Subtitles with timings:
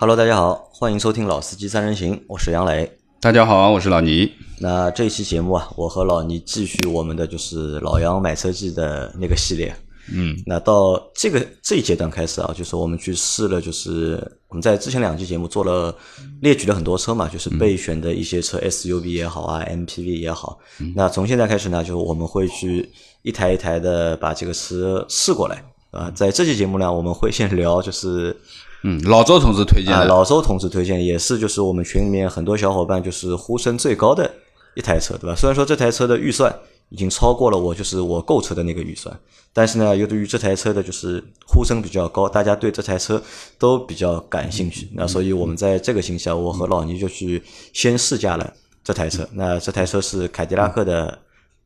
[0.00, 2.90] Hello，大家好，欢迎收听《老司机三人行》，我是杨磊。
[3.20, 4.32] 大家好，我是老倪。
[4.58, 9.76] 那这一期节目啊，我和老倪继续我们的就是老杨买车记的那个系列。
[10.10, 14.18] 嗯，那到这个这一阶段开始啊，就是我们去试了，就是
[14.48, 15.94] 我们在之前两期节目做了
[16.40, 20.58] 列举了很多车嘛，就是备选的一些车，SUV 也好啊，MPV 也好。
[20.96, 22.90] 那从现在开始呢，就我们会去
[23.20, 26.10] 一台一台的把这个车试过来啊。
[26.14, 28.34] 在这期节目呢，我们会先聊就是。
[28.82, 34.30] 嗯，老周同志推荐啊，老周同志推荐也是，就是我们群里面很多小伙伴就是呼声最高的
[34.74, 35.36] 一台车，对吧？
[35.36, 36.50] 虽然说这台车的预算
[36.88, 39.14] 已经超过了我就是我购车的那个预算，
[39.52, 43.22] 但是呢，由于这台车的就是呼声比较高，大家对这台车
[43.58, 47.42] 都比较感兴趣，那所以我们在这个星期啊，我和老倪就去
[47.74, 48.50] 先试驾了
[48.82, 49.28] 这台车。
[49.34, 51.18] 那这台车是凯迪拉克的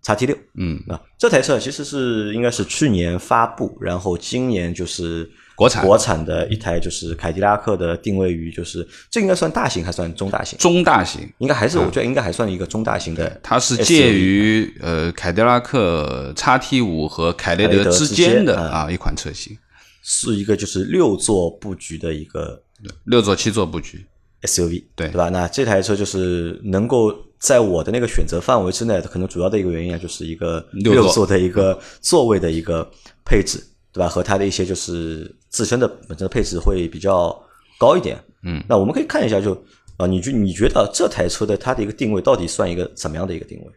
[0.02, 5.30] 叉 T 六，嗯，啊，这台车其实是应该是去年发布，然后今年就是。
[5.56, 5.84] 国产。
[5.84, 10.58] 国产的一台就是凯迪拉克的定位于就是这应该算大型还算中大型？
[10.58, 13.40] 中大型，应该还是我觉得应该还算一个中大型的。
[13.42, 19.56] 它是介于呃凯迪拉克 XT 五和凯雷德之间的啊一款车型，
[20.02, 22.62] 是一个就是六座布局的一个
[23.04, 24.04] 六座七座布局。
[24.42, 25.08] SUV，对。
[25.08, 25.30] 对吧？
[25.30, 32.86] 那这台车就是能够在我的那个选择范围之内，可能主要的一个原因啊，就是一个六座的一个座位的一个
[33.24, 33.58] 配置，
[33.94, 34.08] 对吧？
[34.08, 37.32] 和它的一些就是自身的本身的配置会比较
[37.78, 38.22] 高一点。
[38.42, 39.54] 嗯，那我们可以看一下就，
[39.96, 43.72] 啊，你觉你觉得这台车的它的一个定位到底算一个怎么样的一个定位？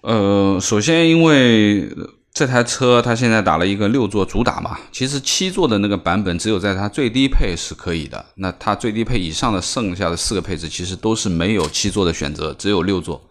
[0.00, 1.94] 呃，首先因为
[2.32, 13.27] 这台车它现在打了一个六座主打嘛，其实七座的那个版本只有在它最低配是可以的，那它最低配以上的剩下的四个配置其实都是没有七座的选择，只有六座。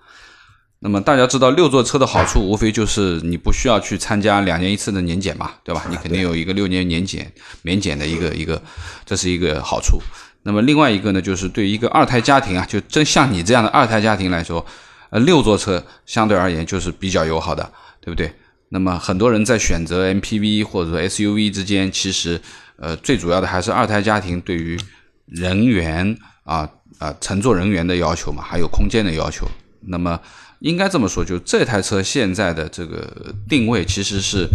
[0.80, 5.84] 那么大家知道六座车的好处，无非就是你不需要去参加两年一次的年检嘛，对吧？
[5.90, 7.32] 你肯定有一个六年年检
[7.64, 8.62] 免检的一个一个，
[9.06, 10.00] 这是一个好处。
[10.44, 14.64] 那么另外一个呢，就是对于一个二胎家庭啊，就真像你这样的二胎家庭来说，
[15.10, 18.32] 呃，六座车相对而言就是比较友好的，对不对？
[18.70, 22.40] 那么很多人在选择 MPV 或者说 SUV 之间，其实
[22.78, 24.80] 呃最主要的还是二胎家庭对于
[25.26, 29.48] 人员啊啊乘坐人员的要求嘛，还有空间的要求。
[29.90, 30.20] 那么
[30.60, 34.48] 应该这么说，就这台车现在的这个定位其实是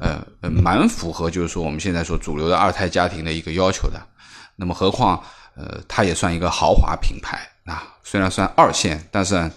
[0.00, 4.00] 呃呃蛮符合，就是说我们现在说主流的二胎家庭的一个要求的。
[4.56, 5.22] 那么何况
[5.56, 9.50] 呃它也算一个豪华品牌啊，虽然算二线，但是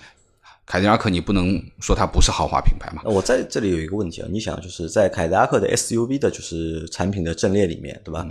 [0.65, 3.01] 凯迪拉克你不能说它不是豪华品牌嘛。
[3.05, 8.25] 我在这里有一个问题啊，你想就是在凯迪拉克的 SUV 的就是产品的阵列里面，对吧？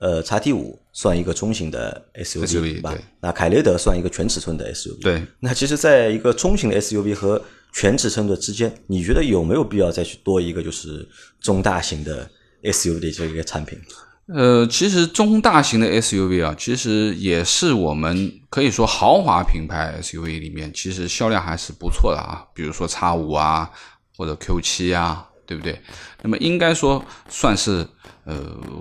[0.00, 2.94] 呃，XT 五算一个中型的 SUV，, SUV 对吧？
[3.20, 5.22] 那凯雷德算一个全尺寸的 SUV，对。
[5.40, 7.42] 那其实，在一个中型的 SUV 和
[7.72, 11.08] 全尺寸的之间，你觉得有没有必要再去多一个就是
[11.40, 12.30] 中大型的
[12.62, 13.78] SUV 的这个产品？
[14.28, 22.44] 呃，其实中大型的 SUV 啊，其实也是我们可以说豪华品牌 SUV 里面，其实销量还是不错的啊。
[22.52, 23.70] 比如说 X 五啊，
[24.16, 25.80] 或者 Q 七啊，对不对？
[26.22, 27.86] 那么应该说算是
[28.26, 28.36] 呃，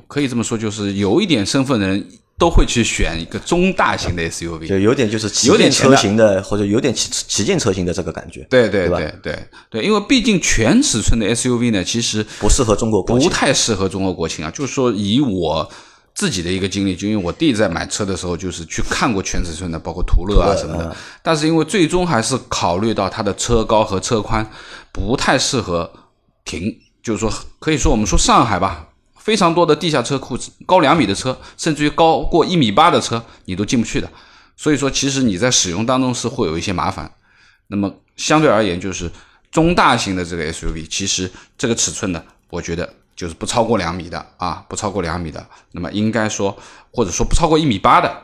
[0.07, 2.05] 可以这么说，就是有一点身份的人
[2.37, 9.39] 都会去选一个中大型的 SUV，就有点就是旗舰有点车型的，或者有点旗旗舰车型的这个感觉，对对对对对
[9.69, 13.29] 对，因为毕竟全尺寸的 SUV 呢，其实不适合中国国不。
[13.29, 14.49] 太适合中国国情啊。
[14.49, 15.69] 就是说，以我
[16.13, 20.85] 自己的一个经历，就因为我弟在买车的时候，就是去看过全尺寸的，包括途乐啊什么的。
[20.85, 24.49] 嗯但是因为最终还是考虑到它的车高和车宽
[24.93, 25.91] 不太适合
[26.45, 26.73] 停，
[27.03, 28.87] 就是说，可以说我们说上海吧，
[29.25, 30.37] 非常多的地下车库，
[30.67, 34.07] 高两米的车，甚至于高过一米八的车，你都进不去的。
[34.55, 37.11] 所以说，其实你在使用当中是会有一些麻烦。
[37.65, 39.11] 那么相对而言，就是
[39.49, 46.55] 中大型的这个 SUV，其实这个尺寸呢，我觉得就是不超过两米的啊，不超过两米的，那么应该说
[46.91, 48.15] 或者说不超过一米八的，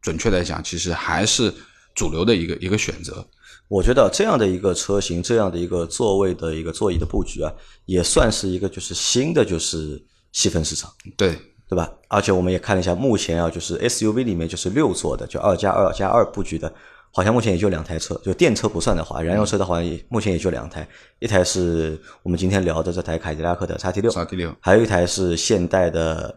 [0.00, 1.52] 准确来讲，其实还是
[1.94, 3.22] 主流的一个一个选择。
[3.68, 7.52] 我觉得这样的一个车型，这样的一个座位的一个座椅的布局啊，
[7.84, 10.02] 也算是一个就是新的就是
[10.32, 11.36] 细分市场，对
[11.68, 11.90] 对吧？
[12.08, 16.72] 而且我们也看了一下，目前啊，就是 SUV 里面就是六座的，就二加二加二布局的，
[17.12, 20.86] 好像目前也就两台车，就电车不算的话，燃油车的话也目前也就两台，
[21.18, 26.34] 一台是我们今天聊的这台凯迪拉克的 XT 六，叉 T 六还有一台是现代的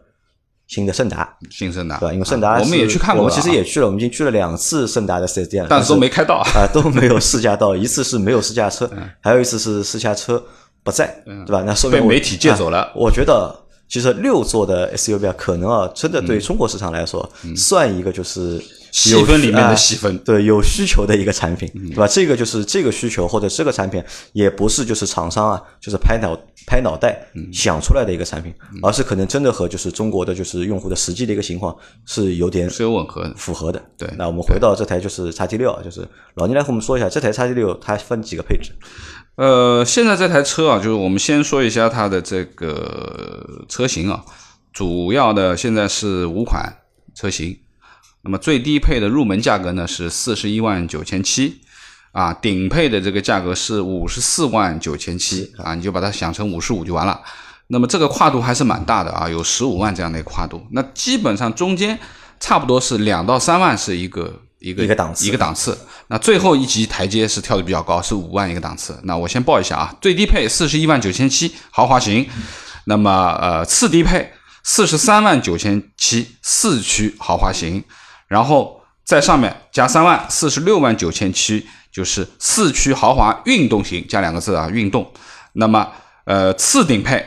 [0.66, 2.12] 新的胜达，新胜达，对吧？
[2.12, 6.36] 因为胜达、啊我们也去看过我们其实也去了，我们已经去了两次胜达的 4S 店了，但是都没开到。
[6.36, 8.90] 啊，都没有试驾到，一次是没有试驾车，
[9.20, 10.42] 还有一次是试驾车
[10.82, 11.62] 不在，对吧？
[11.66, 13.61] 那说明我被媒体借走了啊我觉得
[13.92, 18.58] 其实六座的 SUV 啊，可能啊，真的对中国市场来说，算一个就是
[18.90, 22.08] 细分里面的细分，对有需求的一个产品，对吧？
[22.08, 24.02] 这个就是这个需求或者这个产品，
[24.32, 26.34] 也不是就是厂商啊，就是拍脑
[26.66, 27.22] 拍脑袋
[27.52, 28.50] 想出来的一个产品，
[28.80, 33.78] 而是可能真的和就是中国的就是用户的实际的一个情况是有点是有吻合符合的。
[33.98, 38.70] 对，那我们回到这台就是叉 T 六啊，就是老倪来和我们说一下这台叉 T 六它分几个配置？
[39.36, 44.22] 呃，现在这台车啊，就是我们先说一下它的这个车型啊，
[44.74, 46.70] 主要的现在是五款
[47.14, 47.58] 车型，
[48.22, 51.62] 那么最低配的入门价格呢是四十一万九千七，
[52.12, 57.18] 啊，顶配的这个价格是五十四万九千七，啊，你就把它想成五十五就完了。
[57.68, 60.62] 那么这个跨度还是蛮大的啊，有十五万这样的跨度。
[60.72, 61.98] 那基本上中间
[62.38, 64.42] 差不多是两到三万是一个。
[64.62, 65.76] 一个一个档次，一个档次。
[66.06, 68.98] 那最后一级台阶是跳的比较高，是五万一个档次。
[69.04, 72.28] 那我先报一下啊，最低配四十一万九千七豪华型，
[72.84, 74.32] 那么呃次低配
[74.62, 77.82] 四十三万九千七四驱豪华型，
[78.28, 85.10] 然后在上面加三万四十六万九千七就是四驱豪华运动型，加两个字啊运动。
[85.54, 85.90] 那么
[86.24, 87.26] 呃次顶配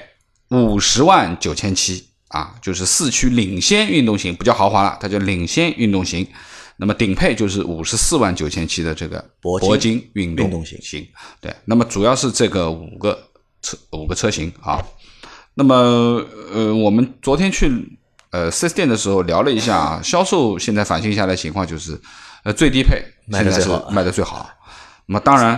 [0.49, 6.27] 五十万九千七啊，就是四驱领先运动型，不叫豪华了，它叫领先运动型。
[6.77, 11.07] 那么顶配就是五十四万九千七的这个铂金运动型，型
[11.39, 11.53] 对。
[11.63, 13.17] 那么主要是这个五个
[13.61, 14.83] 车五个车型啊。
[15.53, 15.73] 那么
[16.53, 17.71] 呃，我们昨天去
[18.31, 21.97] 呃四 S 店的时候聊了一下，啊销售现在反映下来情况就是，
[22.43, 23.01] 呃最低配
[23.31, 24.49] 现在是卖的最好。
[25.05, 25.57] 那么当然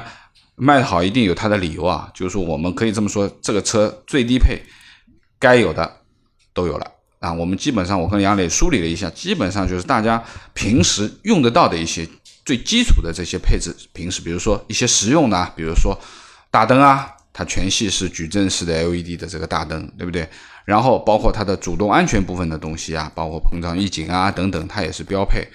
[0.56, 4.62] 卖的好一定有它的理由啊，就是说我们可以这么说，这个车最低配
[5.40, 6.02] 该有的
[6.54, 6.92] 都有了。
[7.19, 10.24] 啊，我们基本上我跟杨磊梳理了一下，基本上就是大家
[10.54, 12.08] 平时用得到的一些
[12.46, 15.98] 最基础的这些配置，平时比如说一些实用的，比如说
[16.52, 20.30] 大灯啊，它全系是矩阵式的 LED 的这个大灯，对不对？
[20.66, 25.48] 然后包括它的主动安全部分的东西啊，包括膨胀预警啊等等，它也是标配，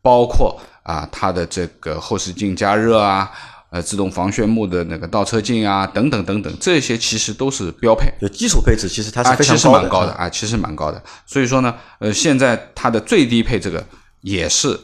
[0.00, 3.30] 包括啊它的这个后视镜加热啊。
[3.70, 8.10] 呃，自动防眩目的那个倒车镜啊，等等等等，这些其实都是标配。
[8.18, 11.02] 就基础配置，其实它是非常高的啊，其实蛮高的。
[11.26, 13.84] 所以说呢，呃，现在它的最低配这个
[14.22, 14.78] 也是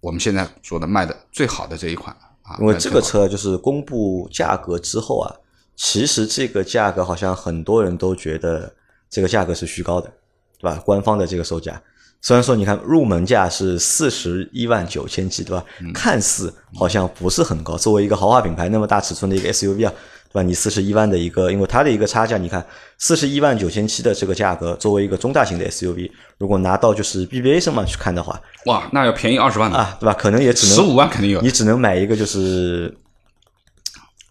[0.00, 2.56] 我们现在说的卖的最好的这一款啊。
[2.60, 5.30] 因为这个车就是公布价格之后啊，
[5.76, 8.74] 其实这个价格好像很多人都觉得
[9.10, 10.10] 这个价格是虚高的，
[10.58, 10.80] 对吧？
[10.86, 11.82] 官方的这个售价。
[12.22, 15.64] 虽然说你看入门价是四十一万九千七，对吧？
[15.94, 19.92] 看似好像不是很高，作为一个豪华品牌那么大尺寸的一个 SUV 啊，
[20.32, 20.42] 对吧？
[20.42, 22.66] 你四十一万的一个，因为它的一个差价，你看
[22.98, 30.12] 四十一万九千七的这个价格，作为一个中大型的 SUV，如果拿到就是 BBA 上面去看的话，哇，那要便宜二十万啊，对吧？
[30.14, 32.92] 可能也只能十五万肯定有，你只能买一个就是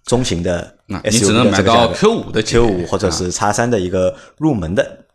[0.06, 5.06] 中型的 SUV，你只能买到 Q 五的 Q 五或者是叉三的一个入门的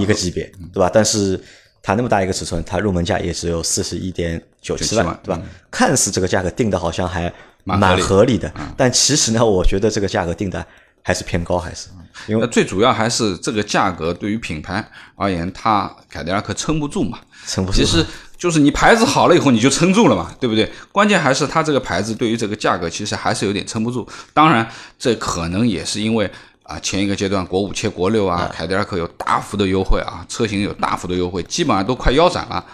[0.00, 0.90] 一个级别，对吧？
[0.92, 1.40] 但是
[1.86, 5.40] 它那么大一个尺寸，它入门价也只有四十一点九七万，对吧？
[5.70, 10.66] 看似这个价格定的好像还蛮合理的，但其实呢，我觉得这个价格定的
[11.00, 11.86] 还是偏高，还是
[12.26, 14.84] 因为最主要还是这个价格对于品牌
[15.14, 17.78] 而言，它凯迪拉克撑不住嘛，撑不住。
[17.78, 18.04] 其实
[18.36, 20.68] 就是你牌子好了以后，你就撑住了嘛，对不对？
[20.90, 24.04] 关键还是它这个牌子对于这个价格，其实还是有点撑不住。
[24.34, 24.68] 当然，
[24.98, 26.28] 这可能也是因为。
[26.66, 32.64] 啊，前一个阶段国五切国六啊，凯迪拉克有大幅的优惠啊，车型有大幅的优惠，基本上都快腰斩了。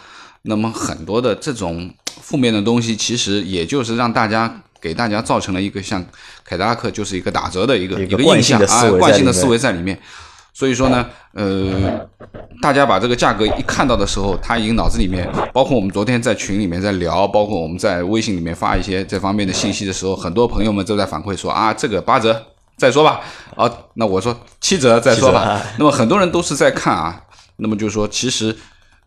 [0.43, 1.89] 那么很多的这种
[2.21, 6.03] 负面的东西，其实也就是让大家给大家造成了一个像
[6.43, 9.99] 凯迪拉克就是一个打折的一个一个印象啊，惯性的思维在里面。
[10.55, 12.01] 所以说呢，呃，
[12.61, 22.52] 大家把这个价格一看到的时候，他已经脑子里面，包括我们昨天在群里面在聊，包括我们在微信里面发一些这方面的信息的时候，很多朋友们都在反馈说啊，这个八折。
[22.83, 23.21] 再说吧，
[23.55, 25.63] 啊，那我说七折再说吧。
[25.79, 27.23] 那么很多人都是在看啊，
[27.59, 28.53] 那么就是说，其实，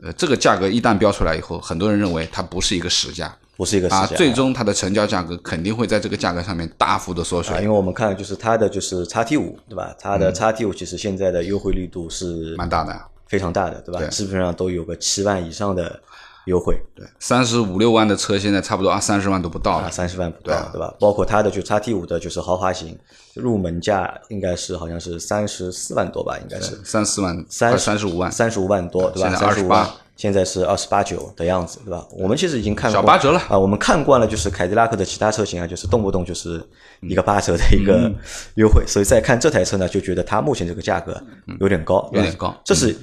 [0.01, 7.57] 呃，这个价格一旦标出来以后，很多人认为它不是一个实价，不是一个实价，最终它的成交价格肯定会在这个价格上面大幅的缩水。
[7.57, 9.93] 因为我们看就是它的就是叉 T 五，对吧？
[9.99, 14.01] 它的叉 T 五其实现在的优惠力度是蛮大的，非常大的，对吧？
[14.07, 15.99] 基本上都有个七万以上的。
[16.45, 16.81] 优惠。
[16.95, 20.93] 对，三十五六万的车现在差不多啊，三十万都不到了，三十万不到，对吧？
[20.99, 22.97] 包括它的就叉 T 五的，就是豪华型，
[23.33, 26.79] 入门价应该是好像是三十四万多吧，应该是。
[26.83, 29.35] 三四万，三三十五万，三十五万多，对吧？
[29.35, 32.05] 三十五万，现在是二十八九的样子，对吧？
[32.11, 33.39] 我们其实已经看小八折了。
[33.49, 36.63] 啊，我们看惯了，就是凯迪拉克的其他车型啊，就是动不动就是
[37.01, 38.11] 一个八折的一个
[38.55, 41.21] 优惠，所以再看这台车呢，就觉得它目前这个价格
[41.59, 42.95] 有点高，有点高，这是。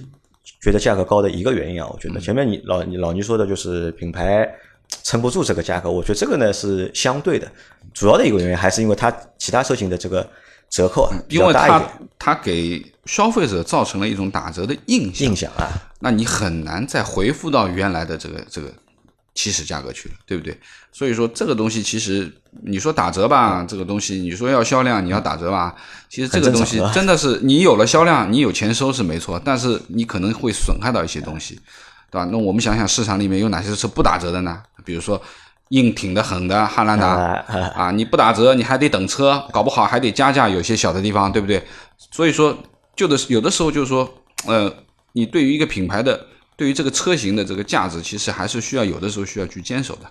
[0.62, 4.48] 觉得价格高的一个原因啊，我觉得前面你老你老倪说的就是品牌
[5.02, 7.50] 撑不住这个价格，我觉得这个呢是相对的，
[7.92, 10.26] 主要的一个原因还是因为它其他车型的这个
[10.70, 12.08] 折扣啊比因为它较大一点。
[12.16, 15.66] 它给消费者造成了一种打折的印象，印象啊。
[15.98, 18.72] 那你很难再回复到原来的这个这个
[19.34, 20.58] 起始价格去了，对不对？
[20.92, 22.30] 所以说这个东西其实
[22.64, 25.74] 你说打折吧，这个东西你说要销量，你要打折吧，
[26.08, 31.54] 其实这个东西真的是你有了销量，你有钱收是没错，但是你可能会损害到一些东西，
[32.10, 32.28] 对吧？
[32.30, 34.62] 那我们想想市场里面有哪些是不打折的呢？
[34.84, 35.20] 比如说
[35.68, 37.06] 硬挺的很的汉兰达。
[37.74, 41.62] 啊，你不打折，你还得等车，搞不好还得加价，有些小的地方，对不对？
[42.10, 42.56] 所以说，
[42.94, 44.12] 就的有的时候就是说，
[44.46, 44.70] 呃，
[45.12, 46.26] 你对于一个品牌的，
[46.62, 50.02] 对于这个车型的这个价值，其实还是需要有的时候需要去坚守的。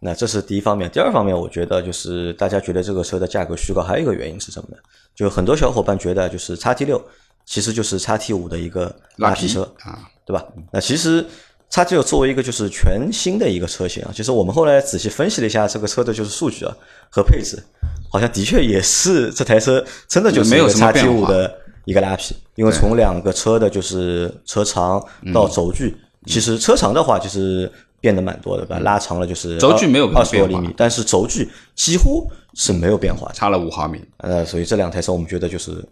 [0.00, 4.78] 那这是第一方面，第二方面，我觉得就是大家觉得这个车的价格虚高，还有一个原因是什么呢？
[5.14, 7.04] 就很多小伙伴觉得，就是叉 T 六
[7.44, 10.42] 其实就是叉 T 五的一个拉皮车，啊，对吧？
[10.72, 11.22] 那其实
[11.68, 16.74] 叉 T 六作为一个就是全新的一个车型啊，其实我们后来仔细分析了一下这个车的就是数据啊
[17.10, 17.62] 和配置，
[18.10, 25.96] 好像的确也是这台车真的就是没有什么 T 变化五的一个拉皮，因为从两个车的就是车长到轴距，
[26.26, 27.70] 其实车长的话就是
[28.00, 28.78] 变得蛮多的，对吧？
[28.80, 33.30] 拉长了就是轴距没有二十多厘米，但是轴距几乎是没有变化。
[33.32, 34.00] 差了五毫米。
[34.18, 35.84] 呃，所以这两台车我们觉得就是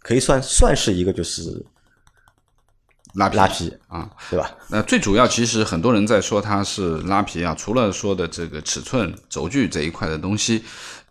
[0.00, 1.64] 可以算算是一个就是
[3.14, 4.50] 拉皮拉皮，啊，对吧？
[4.68, 10.62] 那最主要其实很多人在说它是拉皮啊，除了说的这个尺寸、轴距这一块的东西，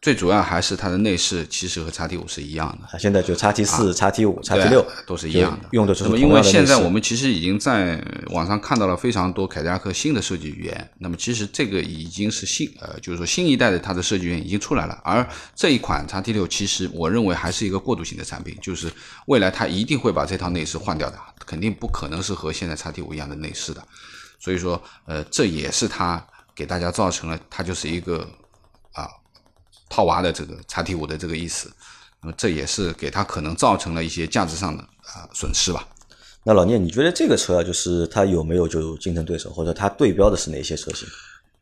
[0.06, 2.86] 最主要还是它的内饰，其实和叉 T 五是一样的。
[2.86, 18.92] 啊，现在就叉 T 四、叉 T 五、叉 T 六都是一样的，用的就是因为现在我们其实已经在网上看到了非常多凯迪拉克新的设计语言，那么其实这个已经是新呃，就是说新一代的它的设计语言已经出来了，而这一款叉 T 六其实我认为还是一个过渡型的产品，就是
[19.26, 23.84] 未来它一定会把这套内饰换掉的，肯定不可能是和现在叉 T 五一样的内饰的，
[24.38, 28.45] 所以说呃，这也是它给大家造成了它就是一个啊
[29.90, 31.72] 套娃的这个 x T 五的这个意思。
[32.22, 35.88] 那么这也是给他可能造成了一些价值上的啊、损失吧。
[36.44, 41.08] 那老聂，你觉得这个车啊，就是它有没有就竞争对手，或者它对标的是哪些车型？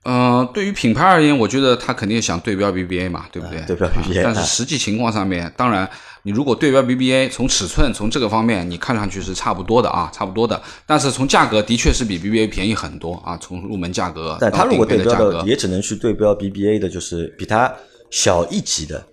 [0.05, 3.59] 嗯、对于品牌而言，我觉得它肯定想对标 BBA 嘛，对不对？
[3.59, 5.89] 啊对标 BBA 啊但是啊实际情况上面，当然，
[6.23, 10.61] 你如果对标 BBA，从尺寸从这个方面，你看上去是差不多的啊，差不多的。
[10.85, 17.73] 但是从价格的确是比 BBA 便宜很多啊，从入门价格但它如果对标也只能去对标 BBA 的，就是比它
[18.13, 19.03] 小一级的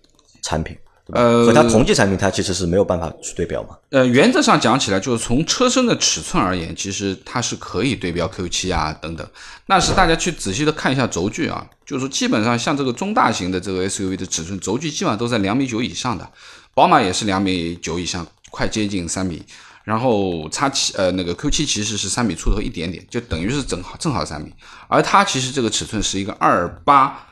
[0.43, 0.77] 产品，
[1.07, 3.71] 呃和它同级产品，它其实是没有办法去对标嘛。
[3.89, 9.27] 呃，原则上讲起来，就是从车身的尺寸而言，其实它是可以对标 Q 7啊等等。
[9.67, 16.31] 但是大家去仔细的看一下轴距啊，就是说基本上像这个中大型的这个 SUV 的尺寸，轴距基本上都在两米九以上的，
[16.75, 19.43] 宝马也是两米九以上，快接近三米。
[19.83, 24.53] 然后叉七呃那个 Q 7其实是三米出头一点点，就等于是正好正好三米，
[24.89, 27.27] 而它其实这个尺寸是一个二八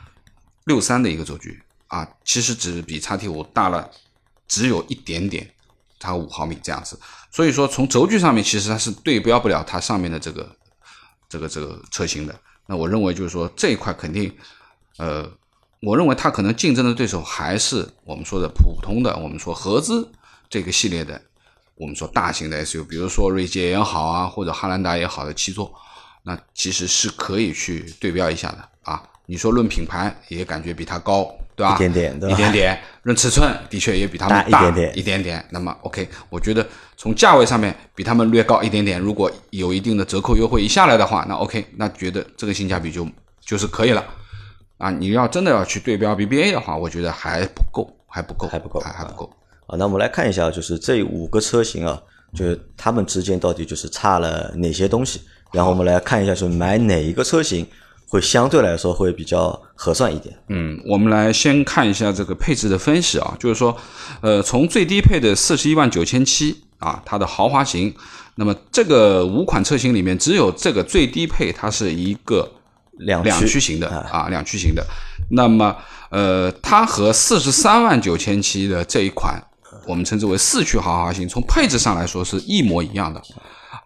[0.68, 3.90] 六三的一个轴距啊，其实只比叉 T 五大了
[4.46, 5.50] 只有一点点，
[5.98, 6.96] 差五毫米这样子。
[7.32, 10.56] 所以说从轴距上面，其实它是对标不了它上面的这个
[11.28, 12.38] 这个这个车型的。
[12.66, 14.30] 那我认为就是说这一块肯定，
[14.98, 15.26] 呃，
[15.80, 20.06] 我认为它可能竞争的对手还是我们说的普通的，我们说合资
[20.50, 21.20] 这个系列的，
[21.76, 25.75] 我们说大型的 SUV，比如说锐界也好啊，或者汉兰达也好的七座，
[26.25, 29.02] 那其实是可以去对标一下的啊。
[29.30, 31.75] 你说论品牌，也感觉比它高，对吧？
[31.75, 32.80] 一点点对吧一点点。
[33.02, 35.44] 论尺寸，的确也比他们大一点点一点点。
[35.50, 36.66] 那么 OK，我觉得
[36.97, 38.99] 从价位上面比他们略高一点点。
[38.99, 43.06] 如果有一定的折扣优惠一下来的话，那 OK，那觉得这个性价比就
[43.44, 44.02] 就是可以了。
[44.78, 49.30] 啊，你要真的要去对标 BBA 的话，我觉得还不够，还不够，还不够还还不够。
[49.66, 52.00] 啊，那我们来看一下，就是这五个车型啊，
[52.35, 55.20] 就是它们之间到底就是差了哪些东西，
[55.52, 57.66] 然后我们来看一下，就是买哪一个车型
[58.08, 60.34] 会相对来说会比较合算一点。
[60.48, 63.76] 嗯，我们来先看一下这个配置的分析啊，就是说，
[64.22, 67.94] 呃，从最低配的四十一万九千七啊，它的豪华型，
[68.36, 72.50] 那么这个五款车型里面，只有这个最低配它是一个
[72.92, 74.82] 两两驱型的啊，两驱型的。
[75.30, 75.76] 那么，
[76.10, 79.38] 呃，它和四十三万九千七的这一款，
[79.86, 83.20] 我们称之为四驱豪华型，从配置上来说是一模一样的。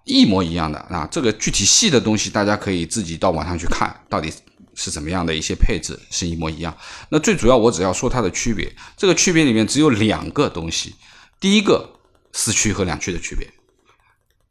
[0.05, 4.33] 一模一样的啊，这个具体细的东西大家可以自己到网上去看，到底
[4.75, 6.77] 是怎么样的一些配置是一模一样。
[7.09, 10.95] 那最主要我只要说它的区别，这个区别里面只有两个东西，
[11.39, 11.89] 第一个
[12.33, 13.49] 四驱和两驱的区别，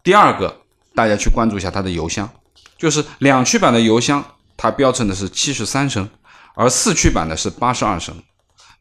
[0.04, 0.62] 第二个
[0.96, 2.30] 大家去关注一下它的油箱，
[2.78, 4.24] 就是两驱版的油箱
[4.56, 6.10] 它标称的是七十三升，
[6.56, 8.16] 而四驱版的是八十二升，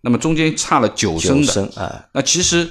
[0.02, 1.46] 那么中间差了九升的。
[1.46, 2.70] 九升啊，那其实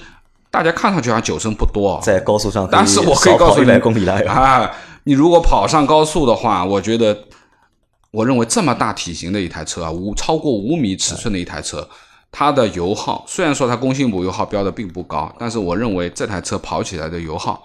[0.51, 4.71] 大家看上去好像九升不多啊，在高速上，但是我可以告诉你，一百公里来啊，
[5.03, 7.25] 你如果跑上高速的话，我觉得，
[8.11, 11.87] 我认为这么大体型的一台车啊，五超过五米尺寸的一台车，
[12.31, 17.61] 它的油耗虽然说它工信部油耗标的并不高，但是我认为这台车跑起来的油耗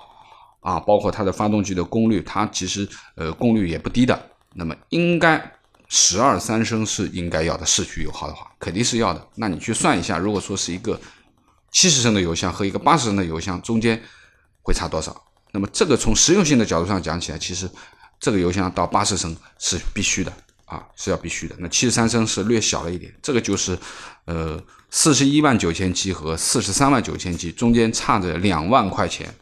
[0.60, 2.86] 啊，包括它的发动机的功率，它其实
[3.16, 4.18] 呃功率也不低的。
[4.54, 5.42] 那么应该
[5.88, 9.26] 十二三升是应该要的，市区油耗的话肯定是要的。
[9.34, 11.00] 那你去算一下，如果说是一个
[11.74, 14.02] 七十升的油箱和一个八十升的油箱中间
[14.62, 15.14] 会差多少？
[15.52, 17.68] 那么这个从实用性的角度上讲起来，其实
[18.18, 20.32] 这个油箱到八十升是必须的。
[20.66, 21.54] 啊，是要必须的。
[21.58, 23.78] 那七十三升是略小了一点，这个就是，
[24.24, 24.58] 呃，
[24.90, 29.32] 四十一万九千七和四十三万九千七中间差着两万块钱，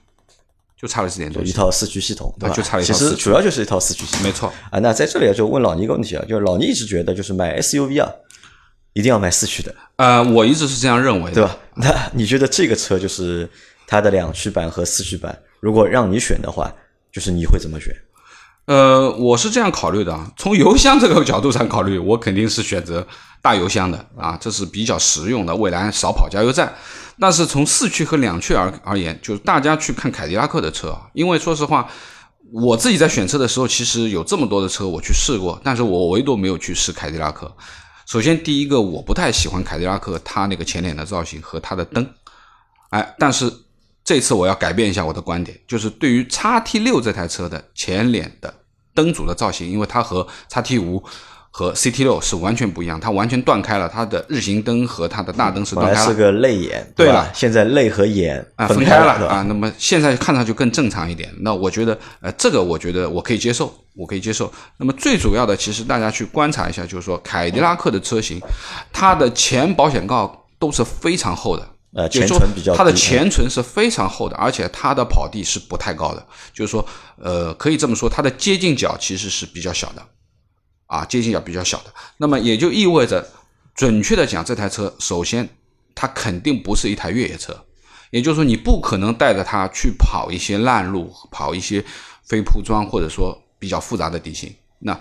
[0.76, 1.50] 就差了这点东西。
[1.50, 2.54] 一套四驱系统，对吧？
[2.54, 2.92] 就差了一套。
[2.92, 4.52] 其实主要就是一套四驱系统，没错。
[4.72, 8.10] 啊，那在这里就问老倪一个问题啊，就是老倪一直觉得就是买 SUV 啊，
[8.92, 9.74] 一定要买四驱的。
[9.96, 11.56] 呃，我一直是这样认为，对吧？
[11.76, 13.48] 那你觉得这个车就是
[13.86, 16.72] 它的两驱版和四驱版，如果让你选的话，
[17.12, 17.94] 就是你会怎么选？
[18.66, 23.04] 呃，我是这样考虑的啊，从油箱这个角度上考虑，我肯定是选择
[23.42, 26.72] 大油箱的啊，这是比较实用的，未来少跑加油站。
[27.18, 31.88] 但是从四驱和两驱而而言，就是大家去看凯迪拉克的车，因为说实话，
[32.52, 37.52] 我自己在选车的时候，其实有这么多的车我去试过，但是我唯独没有去试凯迪拉克。
[38.12, 42.06] 首先，第一个我不太喜欢凯迪拉克它那个前脸的造型和它的灯，
[42.90, 43.50] 哎，但是。
[44.04, 48.52] 这次我要改变一下我的观点，就是对于叉 T 六这台车的前脸的
[48.92, 51.00] 灯组的造型，因为它和叉 T 五
[51.54, 56.06] 和 CT 六是完全不一样，它完全断开了，它的日行灯和它的大灯是断开了。
[56.06, 61.30] 是个泪眼，对了，现在泪和眼啊分开了啊，那么现在看上去更正常一点。
[61.40, 64.50] 那我觉得，呃，这个我觉得我可以接受，我可以接受。
[64.78, 68.40] 那么最主要的，其实大家去观察一下，就是说凯迪拉克的车型，
[68.90, 71.68] 它的前保险杠都是非常厚的。
[71.94, 76.82] 呃，前唇比较，它的前唇是非常厚的，而且它的跑地是不太高的，就是说，
[77.20, 80.02] 呃，可以这么说，它的接近角其实是比较小的，
[80.86, 81.92] 啊，接近角比较小的。
[82.16, 83.26] 那么也就意味着，
[83.74, 85.48] 准确的讲，这台车首先
[85.94, 87.64] 它肯定不是一台越野车，
[88.10, 91.84] 也就是说，你不可能带着它去跑一些烂路，跑一些
[92.24, 94.54] 非铺装或者说比较复杂的地形。
[94.80, 94.98] 那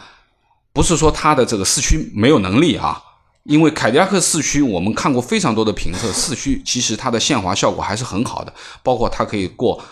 [0.73, 3.01] 不是说它的这个四驱没有能力啊。
[3.45, 9.83] 因为凯迪拉克四驱，我们看过非常多的评测，四驱其实它的限滑效果还是很好的，包括它可以过，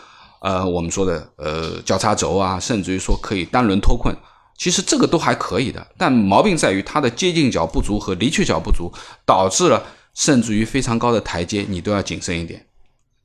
[0.42, 4.16] 呃，我们说的呃交叉轴啊，甚至于说可以单轮脱困，
[4.60, 5.88] 其实这个都还可以的。
[5.98, 8.94] 但毛病在于它的接近角不足和离去角不足，
[9.26, 12.64] 导致了甚至于非常高的台阶你都要谨慎一点，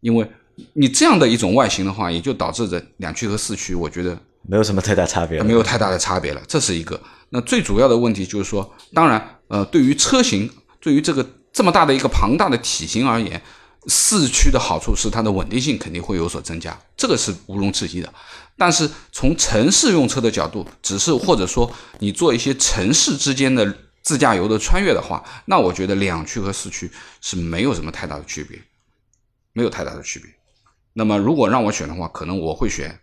[0.01, 0.27] 因为
[0.73, 4.19] 你这样的一种外形的话，也就导致着两驱和四驱，我觉得
[4.49, 6.99] 没有什么太大差别，没有太大的差别了，这是一个。
[7.29, 9.31] 那最主要的问题就是说，当然。
[9.49, 13.41] 呃，对于车型，对于这个这么大的一个庞大的体型而言，
[13.87, 18.13] 四驱的好处是它的稳定性肯定会有所增加，这个是毋庸置疑的。
[18.57, 26.91] 但是从城市用车的角度，只是或者说你做一些城市之间的自驾游的穿越的话，那我觉得两驱和四驱
[27.21, 28.61] 是没有什么太大的区别，
[29.53, 30.31] 没有太大的区别。
[30.93, 33.01] 那么如果让我选的话，可能我会选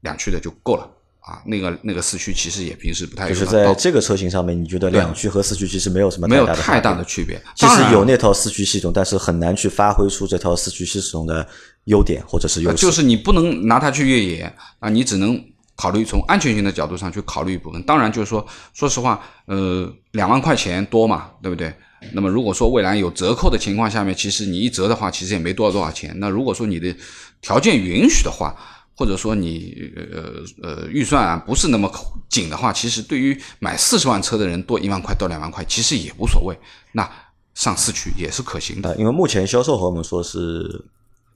[0.00, 0.88] 两驱的就够了。
[1.22, 7.40] 啊，那个那个四驱其实也平时不太就是在这个车型上面，你觉得两驱和四驱其实没有什么没有太大的区别？
[7.54, 11.46] 其实有那套四驱系统，但是很难去发挥出这套四驱系统的
[11.84, 12.76] 优点或者是优势。
[12.76, 15.40] 就是你不能拿它去越野啊，你只能
[15.76, 17.80] 考虑从安全性的角度上去考虑一部分。
[17.84, 21.72] 当然，就是说，说实话，呃，两万块钱多嘛，对不对？
[22.14, 26.12] 那么如果说未来有折扣的情况下面，其实你一折的话，其实也没多少多少钱。
[26.18, 26.92] 那如果说你的
[27.40, 28.56] 条件允许的话，
[28.94, 31.90] 或者说你呃呃预算啊不是那么
[32.28, 36.56] 紧的话，其实对于买四十万车的人多一万块到两万块，其实也无所谓。
[36.92, 37.10] 那
[37.54, 38.94] 上四驱也是可行的。
[38.96, 40.84] 因为目前销售和我们说是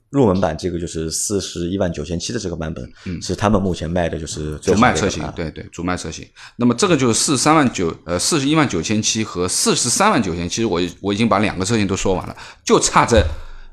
[0.09, 6.25] 入门版，这个就是四十一万九千七的这个版本，嗯，是他们目前卖的就是主卖车型，对对，主卖车型。
[6.55, 13.23] 那么这个就是四十三万九呃四十一万九千七和四十三万九千，其实我我已经把两个车型都说完了，就差这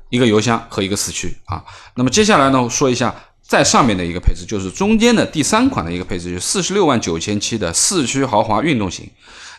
[0.09, 1.63] 一个油箱和一个四驱啊。
[1.95, 3.15] 那么接下来呢，说一下。
[3.47, 9.09] 在上面的一个配置，就是中间的第三款的一个配置，就是四十六万九千七的四驱豪华运动型。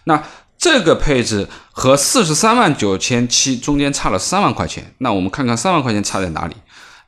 [0.05, 0.23] 那
[0.59, 4.95] 这个配置和四十三万九千七中间差了三万块钱。
[4.99, 6.57] 那我们看看三万块钱差在哪里？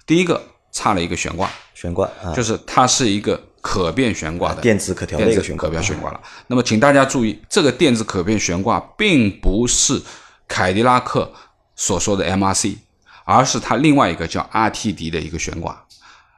[0.07, 6.21] 第一个差了一个悬挂，悬挂就是它是一个可变悬挂的电子可调的一个悬挂，可变悬挂了。
[6.47, 10.01] 那么请大家注意，这个电子可变悬挂并不是
[10.47, 11.33] 凯迪拉克
[11.75, 12.77] 所说的 MRC，
[13.25, 15.85] 而是它另外一个叫 RTD 的一个悬挂。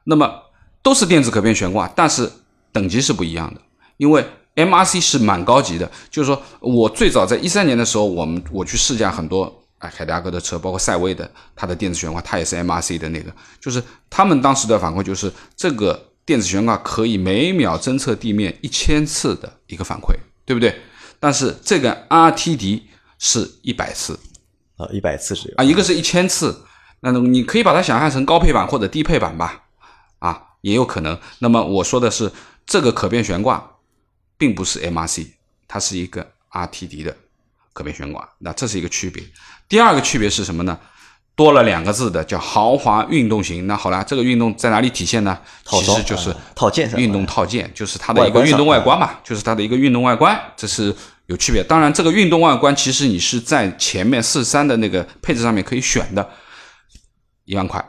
[0.04, 0.42] 那么
[0.82, 2.30] 都是电子可变悬挂，但是
[2.72, 3.60] 等级是不一样的。
[3.96, 4.24] 因为
[4.56, 20.74] MRC 是蛮高级的，就是说我最早在一三年的时候，我们我去试驾很多哎凯迪拉克的车，包括赛威的，它的电子悬挂它也是 MRC 的那个，就是他们当时的反馈就是这个电子悬挂可以每秒侦测地面一千次的一个反馈，对不对？
[21.18, 22.82] 但是这个 RTD
[23.18, 24.18] 是一百次，
[24.76, 26.64] 啊，一百次只有啊，一个是一千次，
[27.00, 29.60] 那你可以把它想象成高配版或者低配版吧，啊，
[30.60, 31.18] 也有可能。
[31.38, 32.30] 那么我说的是
[32.66, 33.76] 这个可变悬挂，
[34.36, 35.26] 并不是 MRC，
[35.66, 37.16] 它是一个 RTD 的
[37.72, 39.22] 可变悬挂，那这是一个区别。
[39.68, 40.78] 第二个区别是什么呢？
[41.36, 43.66] 多了两个字的叫豪华运动型。
[43.66, 45.38] 那好了，这个运动在哪里体现呢？
[45.64, 50.94] 其实就是套件运动套件，就是它的一个运动外观嘛，就是它的一个运动外观，这是
[51.26, 51.62] 有区别。
[51.64, 56.28] 当然，这个运动外观其实你是在前面四三的那个配置上面可以选的，
[57.46, 57.82] 一万块。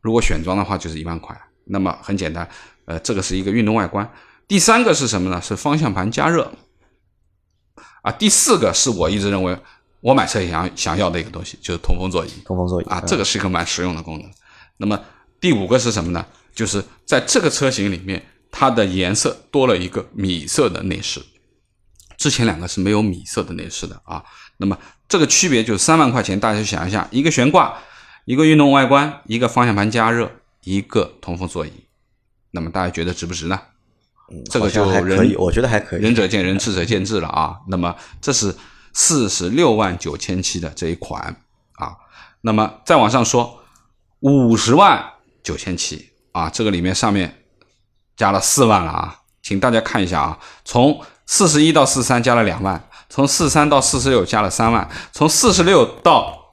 [0.00, 1.38] 如果选装的话就是一万块。
[1.70, 2.48] 那么很简单，
[2.84, 4.10] 呃，这个是一个运动外观。
[4.46, 5.40] 第三个是什么呢？
[5.40, 6.52] 是方向盘加热。
[8.02, 9.58] 啊，第四个是我一直认为。
[10.02, 14.30] 我买车想想要的一个东西就是通风座椅，通风座椅啊，这个是一个蛮实用的功能。
[14.78, 14.98] 那么
[15.38, 16.24] 第五个是什么呢？
[16.54, 21.20] 就是在这个车型里面，它的颜色多了一个米色的内饰，
[22.16, 24.24] 之前两个是没有米色的内饰的啊。
[24.56, 27.76] 那么这个区别就是三万块钱，大家想一下，一个悬挂，
[28.24, 30.32] 一个运动外观，一个方向盘加热，
[30.64, 31.72] 一个通风座椅，
[32.50, 33.60] 那么大家觉得值不值呢？
[34.50, 37.60] 这个就仁我觉得还可以，仁者见仁，智者见智了啊。
[37.68, 38.56] 那么这是。
[38.92, 41.22] 四十六万九千七的这一款
[41.76, 41.94] 啊，
[42.40, 43.62] 那么再往上说，
[44.18, 45.00] 五十万
[45.44, 47.44] 九千七啊，这个里面上面
[48.16, 56.50] 加了四万了啊，请大家看一下啊，从四十一到四三加了两万，从四三到四十六加了三万，从四十六到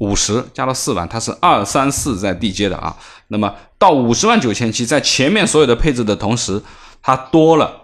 [0.00, 2.96] 五十加了四万，它是二三四在递接的啊，
[3.34, 6.62] 那么到五十万九千七，在前面所有的配置的同时，
[7.02, 7.80] 它多了。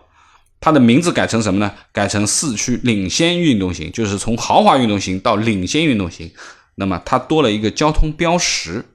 [0.60, 1.74] 它的名字改成什么呢？
[1.90, 6.32] 改成四驱领先运动型，就是从豪华运动型到领先运动型。
[6.76, 8.86] 那么它多了一个交通标识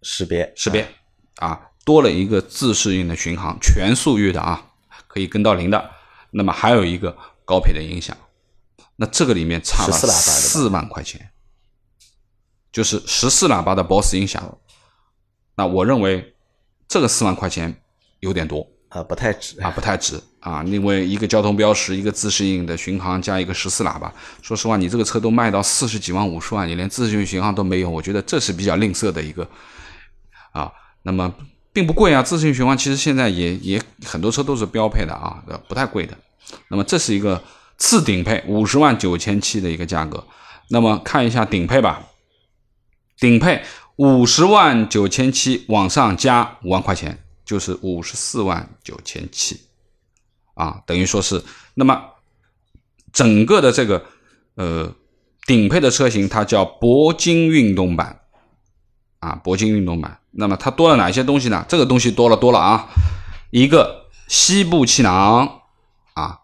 [0.00, 0.86] 识别，识别
[1.40, 4.62] 啊，多了一个自适应的巡航，全速域的啊，
[5.08, 5.90] 可以跟到零的。
[6.30, 8.16] 那么还有一个高配的音响，
[8.94, 11.30] 那这个里面差了四万块钱，
[12.70, 14.56] 就是十四喇叭的 BOSS 音响。
[15.60, 16.34] 那我认为
[16.88, 17.74] 这个四万块钱
[18.20, 18.66] 有点多。
[18.88, 20.64] 啊，不太值啊，不太值啊！
[20.64, 24.12] 因为一个交通标识，一个自适应的巡航，加一个十四喇叭。
[24.42, 29.46] 说实话，你这个车都卖到四十几万、五十万，你连自适应巡航都没有，我觉得这是比较吝啬的一个
[30.50, 30.72] 啊。
[31.02, 31.32] 那么
[31.72, 36.16] 并不贵啊，自适应巡航其实现在也也很多车都是标配的啊，不太贵的。
[36.68, 37.40] 那么这是一个
[37.78, 40.26] 次顶配，五十万九千七的一个价格。
[40.70, 42.02] 那么看一下顶配吧，
[43.18, 43.62] 顶配
[44.00, 47.22] 五十万九千七往上加五万块钱。
[47.50, 49.60] 就是五十四万九千七，
[50.54, 51.42] 啊，等于说是
[51.74, 52.00] 那么
[53.12, 54.04] 整个的这个
[54.54, 54.94] 呃
[55.46, 58.20] 顶配的车型，它叫铂金运动版，
[59.18, 60.20] 啊，铂金运动版。
[60.30, 61.66] 那么它多了哪些东西呢？
[61.68, 62.88] 这个东西多了多了啊，
[63.50, 65.62] 一个膝部气囊
[66.14, 66.38] 啊，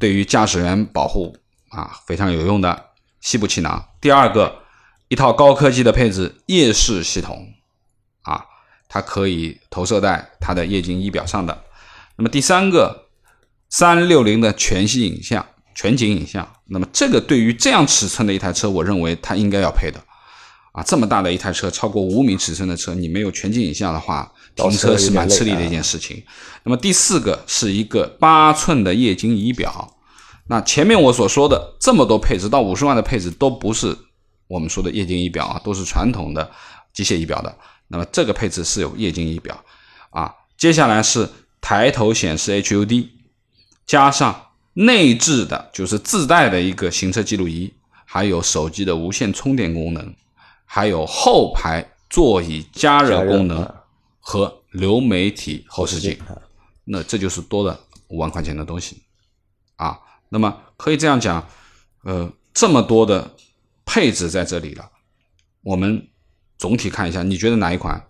[0.00, 1.36] 对于驾驶员保护
[1.68, 2.86] 啊非常有用的
[3.20, 3.90] 膝部气囊。
[4.00, 4.63] 第二个，
[5.14, 7.54] 一套高科技的配置夜视系统
[8.22, 8.44] 啊。
[8.88, 11.62] 它可以投射在它的液晶仪表上的。
[12.16, 13.06] 那么第三个，
[13.68, 16.48] 三六零的全息影像、全景影像。
[16.66, 20.00] 那么这个对于这样尺寸的一台车，我认为它应该要配的。
[20.72, 26.20] 啊，这么大的一台车，超过五米尺寸的车，你没有全景影像的话，停车是蛮吃力的一件事情。
[26.64, 29.96] 那么第四个是一个八寸的液晶仪表。
[30.46, 33.96] 那前面我所说的这么多配置，到五十万的配置都不是
[34.46, 36.50] 我们说的液晶仪表啊，都是传统的
[36.92, 37.56] 机械仪表的。
[37.88, 39.62] 那么这个配置是有液晶仪表
[40.10, 41.28] 啊，接下来是
[41.60, 43.08] 抬头显示 HUD，
[43.86, 47.72] 加上内置的就是自带的一个行车记录仪，
[48.04, 50.14] 还有手机的无线充电功能，
[50.64, 53.74] 还有后排座椅加热功能
[54.18, 56.18] 和流媒体后视镜。
[56.84, 57.78] 那这就是多了
[58.08, 59.02] 五万块钱的东西
[59.76, 59.98] 啊。
[60.28, 61.46] 那么可以这样讲，
[62.02, 63.30] 呃，这么多的
[63.84, 64.90] 配置在这里了，
[65.62, 66.06] 我们。
[66.56, 68.00] 总体看一下，你觉得哪一款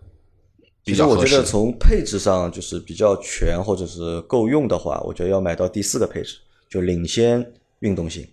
[0.83, 1.19] 比较合适？
[1.21, 6.37] 我觉得从配置上就是比较全或者是够用的话，我觉得要买到第四个配置，
[6.69, 7.43] 就领先
[7.79, 8.25] 运动性，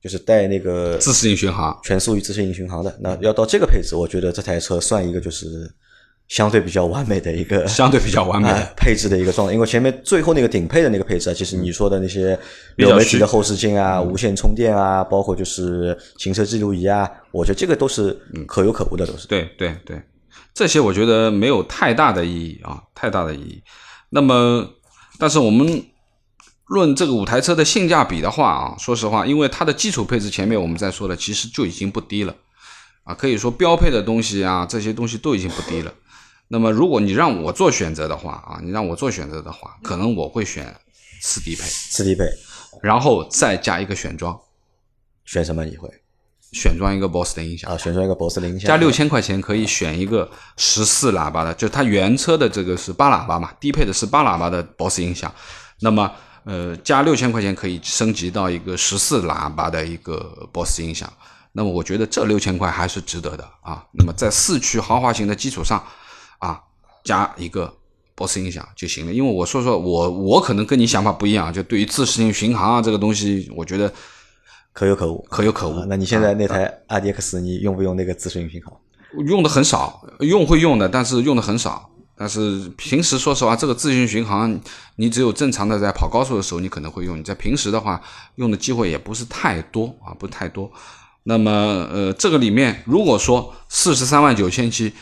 [0.00, 2.96] 就是带那个自适应巡航、全速域自适应巡航的。
[3.02, 5.68] 那要到这个配置，我觉得这台车算一个就是。
[6.30, 8.48] 相对比较完美的一个，相对比较完美。
[8.48, 12.38] 的配置的一个状态，因为前面最后那个顶配的那个配置啊，其实你说的那些
[12.76, 18.16] 流媒体的后视镜啊、无线充电啊，包括就是行车记录仪啊，我觉得这个都是
[18.46, 19.26] 可有可无的，都是。
[19.26, 20.00] 对对对，
[20.54, 23.60] 这些我觉得没有太大的意义啊，太大的意义。
[24.10, 24.64] 那么，
[25.18, 25.84] 但是我们
[26.66, 32.32] 论这个五台车的性价比的话啊，说实话，因为它的基础配置前面我们在说的其实就已经不低了。
[33.02, 35.92] 啊，可以说标配的东西啊，这些东西都已经不低了。
[36.52, 40.74] 那么，如果你让我做选择的话啊，你让我做选择的话，可能我会选
[41.22, 42.24] 次低配，次低配，
[42.82, 44.36] 然后再加一个选装，
[45.24, 45.64] 选什么？
[45.64, 45.88] 你会
[46.50, 55.32] 选装一个 BOSS 的音响啊，选装一个 BOSS 的音响，加六千块钱可以选一个十四喇叭的，就它原车的这个是八喇叭嘛，低配的是八喇叭的 BOSS 音响，
[55.82, 56.10] 那么
[56.42, 61.12] 呃加六千块钱可以升级到一个十四喇叭的一个 BOSS 音响，
[61.52, 63.86] 那么我觉得这六千块还是值得的啊。
[63.92, 65.80] 那么在四驱豪华型的基础上
[66.40, 66.60] 啊，
[67.04, 67.72] 加一个
[68.14, 69.12] BOSS 音响就行了。
[69.12, 73.90] 因为我说说我我可能跟你想法不一样，就对于自适应巡航啊这个东西，我觉得。
[74.72, 75.84] 可有可无，可有可无。
[75.86, 78.72] 那你现在那台 RDX，你用不用那个自适应巡航？
[79.26, 81.90] 用的很少，用会用的，但是用的很少。
[82.16, 84.58] 但是平时说实话，这个自适应巡航，
[84.94, 87.18] 你只有正常的在跑高速的时候，你可能会用。
[87.18, 88.00] 你在平时的话，
[88.36, 90.70] 用的机会也不是太多啊，不太多。
[91.24, 94.92] 那么，呃，这个里面如果说四十三万九千七，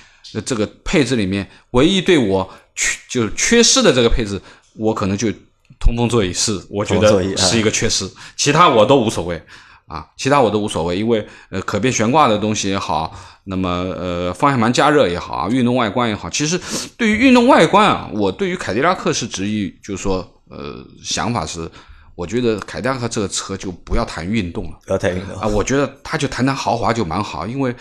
[0.45, 4.41] 这个配置里面唯一对我缺就缺失的这个配置，
[4.77, 5.33] 我可能就。
[5.81, 9.41] 通风座椅是我觉得是一个缺失，其他我都无所谓
[9.87, 13.15] 啊，其他我都无所谓，因为呃可变悬挂的东西也好，
[13.45, 16.61] 那么呃方向盘加热也好啊，运动外观也好，其实
[16.97, 21.71] 对于运动外观啊，我对于凯迪拉克是执意，就是说呃想法是，
[22.17, 27.73] 我觉得凯迪拉克这个车就不要谈运动了，不要谈运动啊，我觉得它就谈谈豪华就蛮好，因为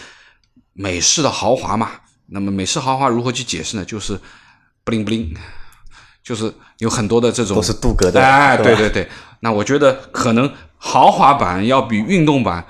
[0.74, 1.90] 美式的豪华嘛，
[2.30, 3.86] 那么美式豪华如何去解释呢？
[3.86, 4.20] 就是
[4.84, 5.34] 不灵不灵。
[6.24, 9.08] 就是有很多的这种都是镀铬的，哎，对对对。
[9.40, 12.66] 那我觉得可能豪华版要比运动版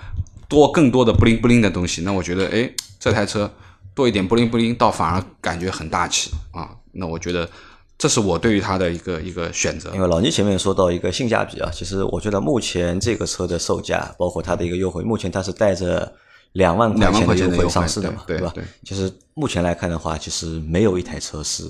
[0.48, 2.04] 多更多的不灵不灵的东西。
[2.04, 3.52] 那我觉得，哎，这台车
[3.96, 6.70] 多一点不灵不灵，倒反而感觉很大气啊。
[6.91, 7.50] 那我觉得
[7.98, 9.89] 这是我对于它的一个一个选择。
[9.96, 16.13] 因为老倪前面说到一个性价比啊，其实我觉得目前这个车的售价，包括它的一个优惠，目前它是带着
[16.58, 18.54] 两万块钱的优惠上市的嘛，对吧？
[18.84, 21.63] 就是目前来看的话，其实没有一台车是。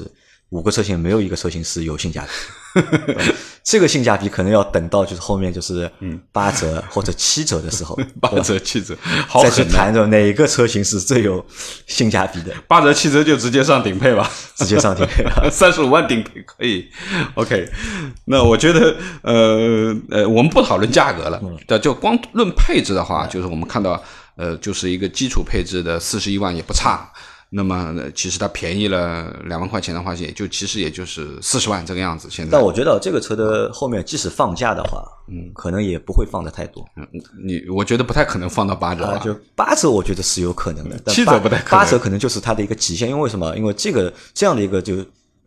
[0.52, 2.26] 五个车型没有一个车型是有性价
[2.74, 2.82] 比，
[3.66, 5.92] 这个性价比可能要等到就是后面就是
[6.32, 8.96] 八折或者七折的时候， 八折七折，
[9.44, 11.46] 再去谈着哪个车型是最有
[11.86, 12.54] 性价比的。
[12.66, 16.88] 八折七折就直接上顶配吧，直接上顶配， 三十五万顶配可以。
[17.36, 17.70] OK，
[18.24, 24.02] 那我觉得呃呃，我们不讨论价格了，对，就光论配置的话，就是我们看到
[24.38, 27.12] 呃，就是一个基础配置的四十一万也不差。
[27.50, 32.28] 那么其实它便宜了两万块钱的话，也就其实也就是四十万这个样子。
[32.30, 36.86] 现在，但我觉得这个车的后面即使放价的话，嗯，可能也不会放的太多。
[36.98, 37.08] 嗯，
[37.42, 41.80] 你我觉得不太可能放到八折啊，就八折我觉得是有可能的，七折不太可能。
[41.80, 43.56] 八折可能就是它的一个极限，因为什么？
[43.56, 44.98] 因为这个这样的一个就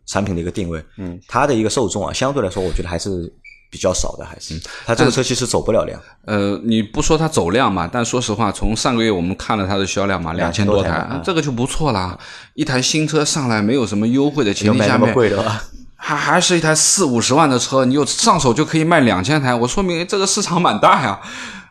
[0.07, 3.31] 产品的一个定位，嗯，它的一个受众啊，相对来说我觉得还是。
[3.71, 5.99] 比较少的还是，它这个车其实走不了量。
[6.25, 7.89] 呃，你不说它走量嘛？
[7.91, 12.19] 但说实话，从上个月我们看了它的销量嘛，两千多台，这个就不错啦。
[12.53, 15.15] 一台新车上来没有什么优惠的前提下面，
[15.95, 21.19] 还还是一台四五十万的车，你又上手就可以卖两千台，我说明这个市场蛮大呀，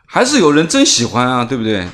[0.07, 1.87] 还是有人真喜欢啊，对不对？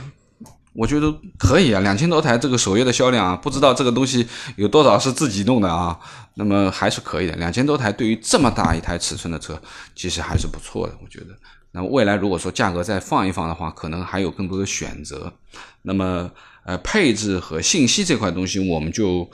[0.77, 5.97] 我觉得可以啊，两千多台这个首页的销量啊，不知道这个东西有多少是自己弄的啊。
[6.35, 9.59] 那么还是可以的，两千多台对于这么大一台尺寸的车，
[9.95, 10.93] 其实还是不错的。
[11.03, 11.35] 我觉得，
[11.71, 15.33] 那么未来如果说价格再放一放的话，可能还有更多的选择。
[15.81, 16.29] 那么，
[16.63, 19.27] 呃，配置和信息这块东西，我们就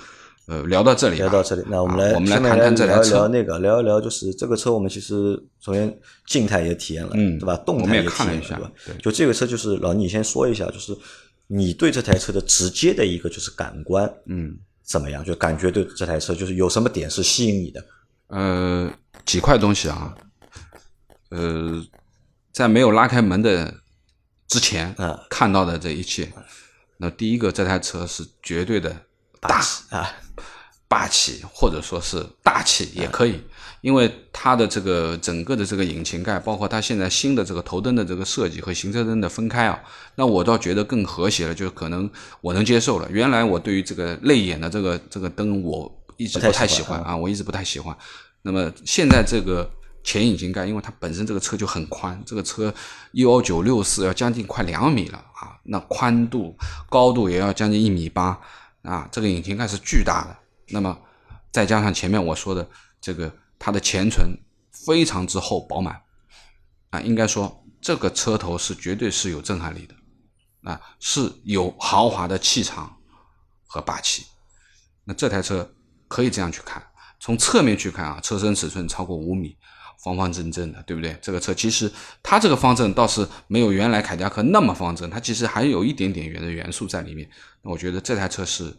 [0.48, 1.18] 呃聊到这里。
[1.18, 3.16] 聊到这里，那我们来我们来谈谈这台车。
[3.16, 5.94] 聊那个，聊一聊就是这个车，我们其实首先
[6.26, 7.58] 静态也体验了，嗯，对吧？
[7.66, 8.96] 动态也看了一下，对。
[9.02, 10.96] 就这个车，就是老倪你先说一下，就是
[11.48, 14.58] 你对这台车的直接的一个就是感官，嗯。
[14.86, 15.24] 怎么样？
[15.24, 17.86] 就感觉对这台车就是有什么点是吸引你的？
[18.28, 18.94] 呃，
[19.26, 20.14] 几块东西啊。
[21.30, 21.82] 呃，
[22.52, 23.74] 在没有拉开门的
[24.46, 26.30] 之前，嗯，看到的这一切。
[26.98, 28.94] 那第一个，这台车是绝对的
[29.40, 30.12] 大啊，
[30.90, 33.42] 霸气，或者说是大气也可以。
[33.84, 39.78] 因为它的这个整个的这个引擎盖，包括它现在新的这个头灯的这个设计和行车灯的分开啊，
[40.16, 43.12] 那我倒觉得更和谐了，就是可能我能接受了。
[43.12, 47.94] 原来我对于这个泪眼的这个这个灯，我一直不太喜欢啊，我一直不太喜欢。
[48.44, 49.70] 那么现在这个
[50.02, 52.74] 前引擎盖，因为它本身这个车就很宽，这个车
[53.12, 56.56] 幺九六四要将近快两米了啊，那宽度
[56.90, 58.40] 高度也要将近一米八
[58.84, 60.38] 啊，这个引擎盖是巨大的。
[60.70, 60.98] 那么
[61.52, 62.66] 再加上前面我说的
[63.02, 63.30] 这个。
[63.66, 64.38] 它的前唇
[64.86, 66.02] 非常之厚饱满，
[66.90, 69.96] 啊，应该说这个车头是绝对是有震撼力的，
[70.70, 72.98] 啊，是有豪华的气场
[73.66, 74.26] 和霸气。
[75.06, 75.74] 那这台车
[76.10, 76.86] 可以这样去看，
[77.22, 79.56] 从侧面去看啊，车身尺寸超过五米，
[80.04, 81.18] 方方正正的，对不对？
[81.22, 81.90] 这个车其实
[82.22, 87.30] 它这个方正倒是没有原来凯迪拉克那么方正，它其实还有一点点圆的元素在里面。
[87.62, 88.76] 那我觉得这台车是。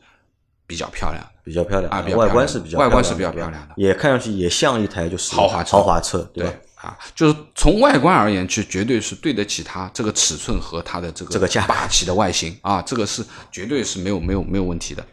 [0.66, 6.52] 比较漂亮，比较漂亮啊，外观是比较外观是比较漂亮的，也看上去也像一台就是豪华豪华车，对吧？
[6.76, 12.54] 啊，就是从外观而言，去绝对是对得起它这个尺寸和它的这个这个价霸气的外形。
[12.60, 15.04] 啊，这个是绝对是没有没有没有问题的。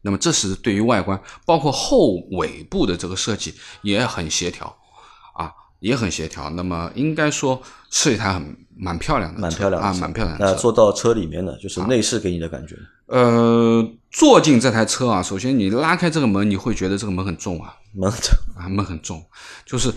[0.00, 4.74] 那么这是对于外观，包括后尾部的这个设计也很协调。
[5.34, 6.48] 啊，也很协调。
[6.50, 10.46] 那么应该说是一台很蛮漂亮的，蛮漂亮的啊，蛮漂亮的。
[10.46, 18.38] 那坐到车里面呢，就是内饰给你的感觉，呃，坐进这台车啊，首先你拉开这个门，你会觉得这个门很重啊，门重。
[18.56, 19.24] 啊，门很重，
[19.64, 19.92] 就是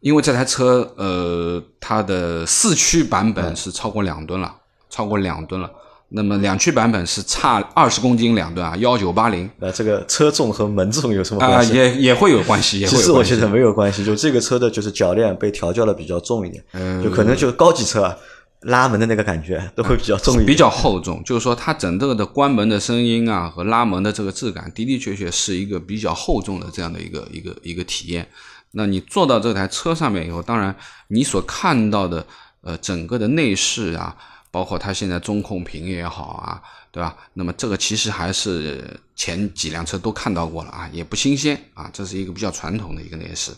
[0.00, 4.54] 因为这台车，呃，它的四驱版本是超过两吨了，
[4.88, 5.70] 超过两吨了。
[6.10, 11.74] 那么两驱版本是差二十公斤两吨啊，幺九八零那，这个车重和门重有什么啊，关系？
[11.74, 13.34] 也也会有关系，也会其实有关系。
[13.34, 18.16] 我觉得没有关系，就这个车的就是铰链被调教的比较重一点，嗯就可能就高级车啊，
[18.62, 20.46] 拉门的那个感觉都会比较重一点。
[20.46, 28.26] 比较厚重，就是说它整个的关门的声音啊和拉门的这个质感，的的确确是一个比较厚重的这样的一个一个一个体验。
[28.72, 30.74] 那你坐到这台车上面以后，当然
[31.08, 32.26] 你所看到的
[32.62, 34.16] 呃整个的内饰啊，
[34.50, 37.16] 包括它现在中控屏也好啊，对吧？
[37.34, 43.52] 那么这个其实还是前几辆车都看到过了啊，也不新鲜啊，这是一个比较传统的一个内饰。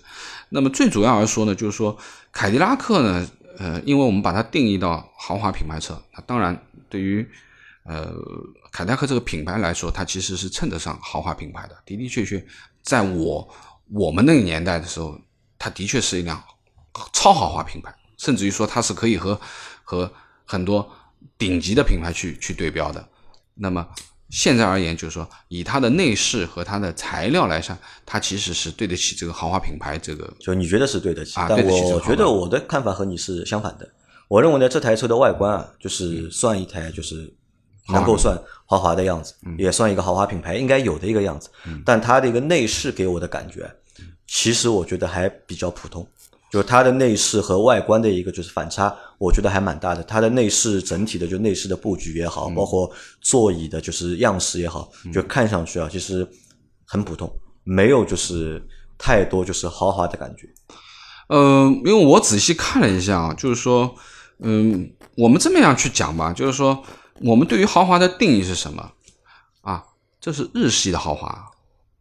[0.48, 1.96] 那么最主要来说呢，就是说
[2.32, 7.26] 凯迪拉克呢，呃，因为我们把它定义到豪华品牌车，那当然对于
[7.84, 8.12] 呃
[8.72, 12.44] 凯迪拉克这个品牌来说，它其实是称得上豪华品牌的，的的确确，
[12.82, 13.48] 在我
[13.92, 15.18] 我们那个年代的时候，
[15.58, 16.42] 它的确是一辆
[17.12, 19.40] 超豪华品牌，甚至于说它是可以和
[19.84, 20.12] 和
[20.50, 20.90] 很多
[21.38, 23.08] 顶级的品牌去去对标的。
[23.54, 23.86] 那么
[24.30, 33.88] 现在而言，就是说以它的内饰和它的材料来上，它其实是对得起这个豪华品牌这个就你觉得是对得起，但啊对得起这个我觉得我的看法和你是相反的。
[34.26, 37.32] 我认为呢，这台车的外观啊，就是算一台就是
[37.88, 38.36] 能够算
[38.66, 41.48] 豪华的样子，也算一个豪华品牌应该有的一个样子。
[41.84, 43.70] 但它的一个内饰给我的感觉，
[44.26, 46.04] 其实我觉得还比较普通。
[46.50, 50.02] 就是它的内饰和外观的一个就是反差，我觉得还蛮大的。
[50.02, 56.28] 它的内饰整体的就内饰的布局也好，包括座椅的就是样式也好，就看上去啊，其实
[56.84, 57.32] 很普通，
[57.62, 58.60] 没有就是
[58.98, 60.48] 太多就是豪华的感觉。
[61.28, 63.94] 呃，因为我仔细看了一下啊，就是说，
[64.40, 66.82] 嗯，我们这么样去讲吧，就是说，
[67.20, 68.90] 我们对于豪华的定义是什么
[69.60, 69.84] 啊？
[70.20, 71.46] 这是日系的豪华、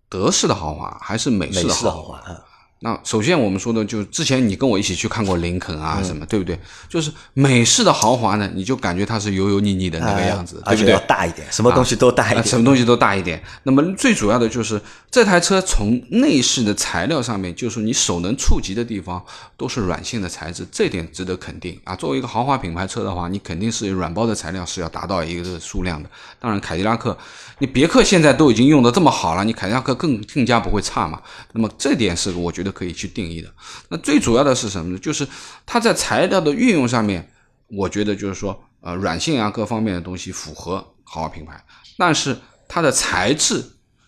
[0.10, 1.78] 德式的豪华，还是美式的豪华？
[1.78, 2.46] 式的豪华，啊
[2.82, 6.58] 那首先我们说的就是之前你跟我一起去看过林肯啊什么，对不对？
[6.88, 11.00] 就是美式的豪华呢，你就感觉它是油油腻腻的那个样子，对不对而且要？
[11.02, 12.46] 大一点，什么东西都大一啊，点。
[12.46, 13.44] 什么东西都大一点。
[13.64, 19.22] 那么最主要的就是这台车从内饰的材料上面，就是你手能触及的地方
[19.58, 21.94] 都是软性的材质，这点值得肯定啊。
[21.96, 26.10] 作为一个豪华品牌车的话，你肯定是软包的材料是要达到一个数量的。
[26.40, 27.18] 当然，凯迪拉克，
[27.58, 31.22] 你别克现在都已经用的这么好了，你凯迪拉克更更加不会差嘛。
[31.52, 33.54] 那么这点是我觉得可以去定义的。
[33.90, 35.00] 那最主要的是什么呢？
[35.00, 35.28] 就是
[35.66, 37.32] 它在材料的运用上面，
[37.68, 41.64] 我觉得就是说，呃，软性啊各方面的东西符合豪华品牌，
[41.98, 43.64] 但是它的材质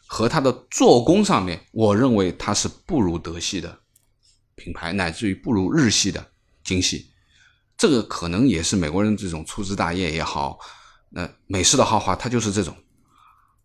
[0.06, 3.80] 和它的做工上面，我认为它是不如德系的
[4.56, 6.26] 品牌，乃至于不如日系的
[6.63, 7.12] 精细。
[7.78, 10.60] 这个可能也是美国人这种粗枝大叶也好，
[11.10, 12.76] 那美式的豪华它就是这种。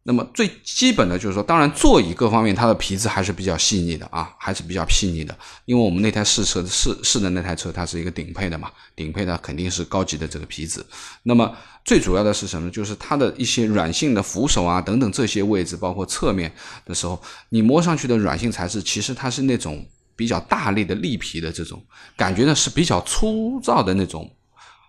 [0.08, 5.36] 那么最基本的就是说，当然座椅各方面它的皮质还是比较细腻的啊，还是比较细腻的。
[5.64, 10.80] 因为我们那台试车试试的那台车，它是一个顶配的嘛，顶配的肯定是高级的这个皮质。
[11.24, 11.52] 那么
[11.84, 12.70] 最主要的是什么？
[12.70, 21.84] 就是它的一些软性的扶手啊等等这些位置，包括侧面的时候，你摸上去的软性材质，其实它是那种比较大力的立皮的这种
[22.16, 24.30] 感觉呢，是比较粗糙的那种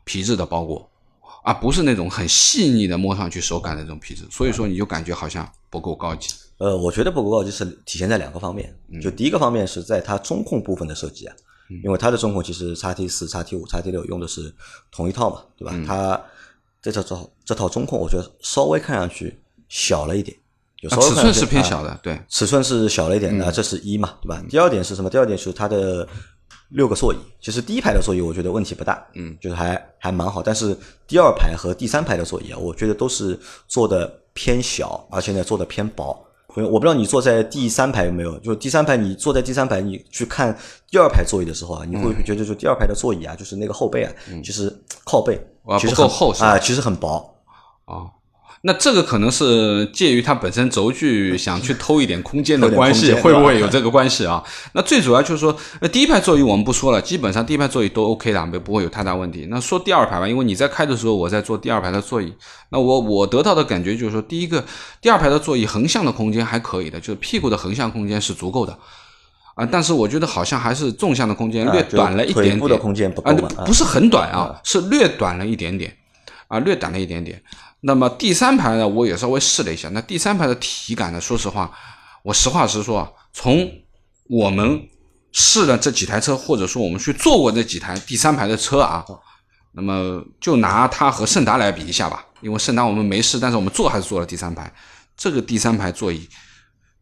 [0.03, 0.88] 皮质的包裹。
[1.48, 6.28] 而不是那种很细腻的摸上去手感的那种皮质，所以说你就感觉好像不够高级。
[6.58, 11.34] 呃，我觉得不够高级是体现在两个方面，嗯就第一个方面是在它中控部分的设计啊，
[11.86, 14.54] 因为它的中控其实叉 T 四、叉 T 五、叉 T 六用的是
[14.92, 15.72] 同一套嘛，对吧？
[15.74, 16.22] 嗯它
[16.82, 20.36] 这套套这套中控，我觉得稍微看上去小了一点，
[20.82, 24.44] 有稍啊微看上去尺寸是偏啊小的，对，尺寸是小了一点，那这是一嘛，对吧？
[24.50, 25.10] 第二点是什么？
[25.10, 26.06] 第二点是它的
[26.69, 30.43] 六个座椅，其实第一排的座椅我觉得问题不大，嗯，就是还还蛮好。
[30.43, 30.77] 但是
[31.08, 36.23] 第二排和第三排的座椅啊，我觉得都是做的偏小，而且呢做的偏薄。
[36.56, 40.58] 因为我不知道你坐在第三排有没有，就第三排你坐在第三排，你去看
[40.89, 44.12] 第二排座椅的时候啊，你会不会觉得就第二排的座椅啊，就是那个后背啊，
[44.43, 44.75] 其实
[45.06, 47.32] 靠背啊其实很不够厚是吧啊，其实很薄。
[47.86, 48.10] 哦，
[48.62, 54.43] 那这个可能是介于它本身轴距想去偷一点空间的关系，会不会有这个关系啊？
[54.74, 59.47] 那最主要就是说，那，第一排座椅我们不说了，基本上第一排座椅都 OK 的，没不会有太大问题。
[59.49, 62.34] 那说第二排吧，因为你在开的时候我在坐第二排的座椅，
[62.70, 64.66] 那我我得到的感觉就是说，第一个
[65.01, 68.78] 第二排的座椅横向的空间还可以的，就是屁股的横向空间是足够的。
[69.55, 75.95] 啊，但是我觉得好像还是纵向的空间啊略短了一点点，腿部的空间不够啊，不是很短啊，是略短了一点点，
[76.47, 77.41] 啊，略短了一点点。
[77.82, 81.71] 那么第三排呢，我也稍微试了一下，那第三排的体感呢，说实话，
[82.23, 83.69] 我实话实说啊，从
[84.30, 84.82] 我们
[85.32, 89.05] 试了这几台车，或者说我们去坐过这几台第三排的车啊，
[89.73, 94.73] 那么就拿它和胜达来比一下吧，因为胜达我们没试，但是我们坐还是坐了第三排。
[95.15, 96.28] 这个第三排座椅，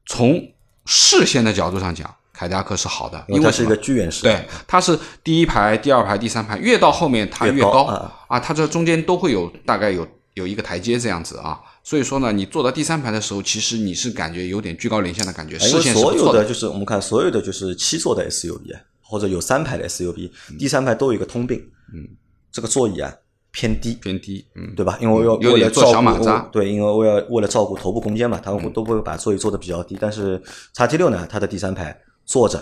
[0.05, 0.41] 从
[0.85, 7.83] 视线的角度上讲，凯迪拉克是好的，因为它是一个剧院式，对，它是第一排、第二排、第三排，越到后面它越越高
[8.27, 16.45] 啊，它这中间都会有大概有有一个台阶这样子啊，所以说呢，你坐到第三排的时候，其实你是感觉有点居高临下的感觉，因视为所有的。
[16.45, 20.29] 就是我们看所有的就是七座的 SUV 啊，或者有三排的 SUV，
[20.59, 21.59] 第三排都有一个通病，
[21.93, 22.05] 嗯，
[22.51, 23.13] 这个座椅啊
[23.51, 24.97] 偏低，偏低，嗯，对吧？
[25.01, 29.97] 因为要有点做为了照小马对，因为为了为了照顾头部空间嘛，他们都会把座椅做的比较低。
[30.01, 30.41] 但是
[30.73, 32.61] 叉 T 六呢，它的第三排坐着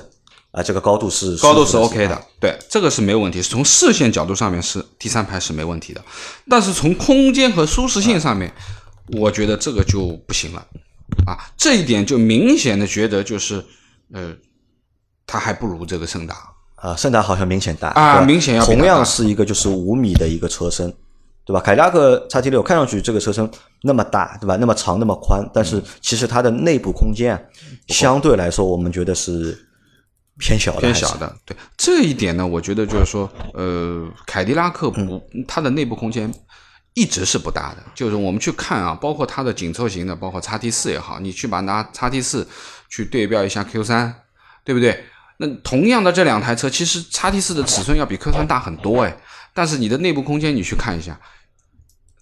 [0.54, 3.42] 啊，这个高度是高度是 OK 的，对，这个是没有问题。
[3.42, 6.02] 从视线角度上面是第三排是没问题的，
[6.48, 8.54] 但是从空间和舒适性上面，
[9.18, 10.64] 我觉得这个就不行了
[11.26, 11.38] 啊。
[11.58, 13.66] 这一点就明显的觉得就是，
[14.14, 14.32] 呃，
[15.26, 16.36] 它还不如这个胜达。
[16.76, 20.94] 啊，胜达好像明显大啊明显要同样是一个就是五米的一个车身，
[21.46, 21.62] 对吧？
[21.62, 23.50] 凯迪拉克叉 T 六看上去这个车身
[23.84, 24.58] 那么大，对吧？
[24.58, 27.42] 那么长那么宽，但嗯是其实它的内部空间啊，
[27.88, 29.58] 相对来说我们觉得是
[30.40, 31.38] 偏小的，偏小的。
[31.46, 35.00] 对这一点呢，我觉得就是说，呃，凯迪拉克不，
[35.34, 36.34] 嗯它的内部空间
[36.94, 37.84] 一直是不大的。
[37.94, 42.48] 就是我们去看啊，包括它的紧凑型的，包括叉 T 四也好，你去把拿叉 T 四
[42.90, 44.14] 去对标一下 Q 三，
[44.64, 45.06] 对不对？
[45.38, 49.18] 那同样的这两台车，其实叉 T 四的尺寸要比 Q 三大很多哎，
[49.54, 51.20] 但是你的内部空间你去看一下，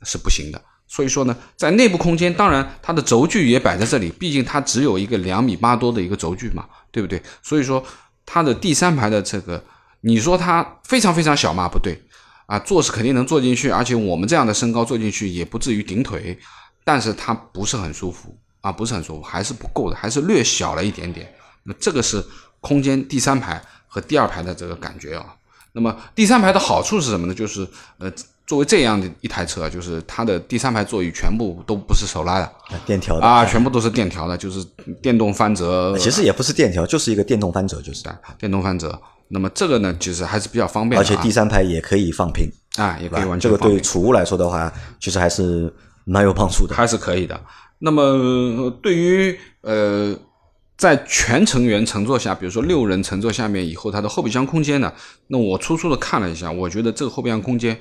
[0.04, 0.62] 是不行的。
[0.94, 7.24] 所以说呢，在内部空间，当然它的轴距也摆在这里，毕竟它只有一个两米八多的一个轴距嘛，对不对？
[7.42, 7.82] 所以说
[8.26, 9.64] 它的第三排的这个，
[10.02, 11.70] 你说它非常非常小嘛？
[11.70, 11.98] 不对，
[12.46, 16.38] 啊，坐是肯定能坐进去，而且我们这样的身高坐进去也不至于顶腿，
[16.84, 21.34] 但是它不是很舒服啊，不是很舒服，还是不够的，还是略小了一点点。
[21.64, 22.22] 那这个是
[22.60, 25.36] 空间第三排和第二排的这个感觉啊。
[25.72, 27.34] 那么第三排的好处是什么呢？
[27.34, 27.66] 就是
[27.98, 28.12] 呃，
[28.46, 32.52] 作为这样的一台车，就是它的第三排座椅全部都不是手拉的
[32.86, 34.66] 电调的啊，全部都是电调的，就是
[35.02, 38.04] 电动翻折，其实也不是电调，就是一个电动翻折，就是，
[38.38, 39.00] 电动翻折。
[39.30, 44.70] 那么这个呢，其实还是比较方便而且第三排也可以放平，啊也可以完全这个对储物来说的话，
[45.00, 45.74] 其实还是
[46.04, 46.76] 蛮有帮助的。
[46.76, 47.40] 还是可以的。
[47.80, 50.14] 那么呃对于呃，
[50.76, 54.92] 在全成员乘坐下，比如说六人乘坐下面以后，它的后备箱空间呢，
[55.28, 57.80] 那我粗粗的看了一下，我觉得这个后备箱空间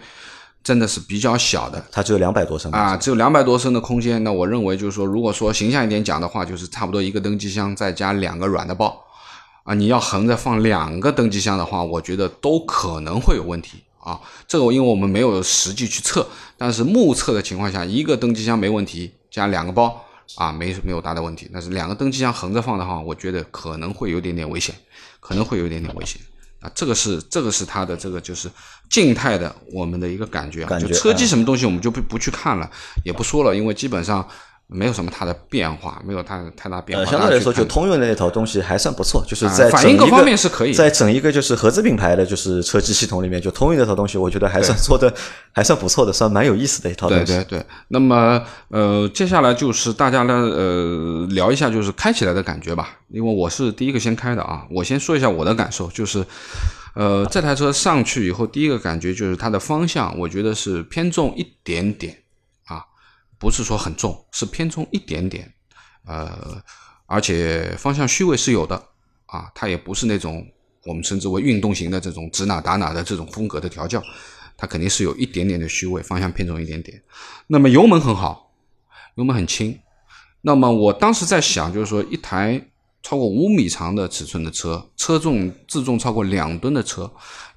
[0.62, 1.84] 真的是比较小的。
[1.90, 9.04] 它只有两百多升啊，只有两百多升的空间，那我认为就是说，如果说形象一点讲的话，就是差不多一个登机箱再加两个软的包，
[9.64, 14.20] 啊，你要横着放两个登机箱的话，我觉得都可能会有问题啊。
[14.46, 16.26] 这个因为我们没有实际去测，
[16.58, 20.04] 但是目测的情况下，一个登机箱没问题，加两个包
[20.36, 21.50] 啊，没没有大的问题。
[21.52, 24.74] 但是两个登机箱横着放的话，我觉得可能会有点点危险，
[25.20, 26.20] 可能会有一点点危险。
[26.60, 28.50] 啊，这个是这个是它的这个就是
[28.88, 32.70] 静态的我们的一个感觉啊，觉就车机嗯什么东西我们就不不去看了，
[33.04, 34.26] 也不说了，因为基本上
[34.72, 37.04] 没有什么它的变化，没有它太大变化。
[37.04, 45.12] 呃，相对来说，就通用的那套东西还算不错，就是啊在反应各方面是可以在整一个就是合资品牌的就是车机系统里面，就通用那套东西，我觉得还算做的
[45.52, 47.24] 还算不错的，算蛮有意思的一套东西。
[47.26, 56.24] 对对对，那么呃，接下来就是大家呢呃聊一下就是开起来的感觉吧，因为我是第一个先开的啊，我先说一下我的感受，就是
[56.94, 62.29] 呃这台车上去以后，第一个感觉就是它的方向，我觉得是偏重一点点啊，
[63.40, 65.50] 不是说很重，是偏重一点点，
[66.06, 66.62] 呃，
[67.06, 68.76] 而且方向虚位是有的
[69.24, 70.46] 啊，它也不是那种
[70.84, 74.02] 我们称之为运动型的这种指哪打哪的这种风格的调教，
[74.58, 77.02] 它肯定是有一点点的虚位，方向偏重一点点。
[77.46, 78.52] 那么油门很好，
[79.14, 79.80] 油门很轻。
[80.42, 82.62] 那么我当时在想，就是说一台
[83.02, 87.10] 超过五米长的尺寸的车，车重自重超过两吨的车，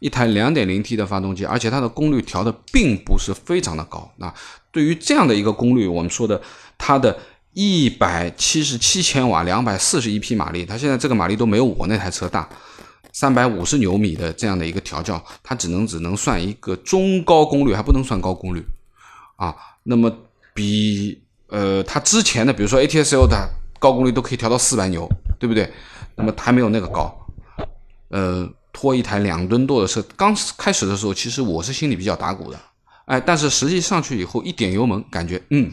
[0.04, 4.12] 一台 2.0T 的发动机，而且它的功率调的并不是非常的高。
[4.18, 4.34] 那
[4.70, 6.42] 对于这样的一个功率，我们说的
[6.78, 7.18] 它的
[7.54, 12.50] 一百七十七千瓦，两百四十一匹马力，它现在这个马力都没有我那台车大。
[13.14, 18.62] 三百五十牛米的这样的一个调教，它只能只能算一个中高功率，还不能算高功率
[19.38, 19.56] 啊。
[19.84, 20.12] 那么
[20.54, 23.50] 比呃它之前的，比如说 ATS-L 的
[23.80, 25.08] 高功率都可以调到四百牛，
[25.40, 25.72] 对不对？
[26.18, 27.16] 那么还没有那个高。
[28.10, 32.60] 呃，拖一台两吨多的车，刚开始的时候，其实我是心里比较打鼓的，
[33.06, 35.72] 哎，但是实际上去以后，一点油门，感觉嗯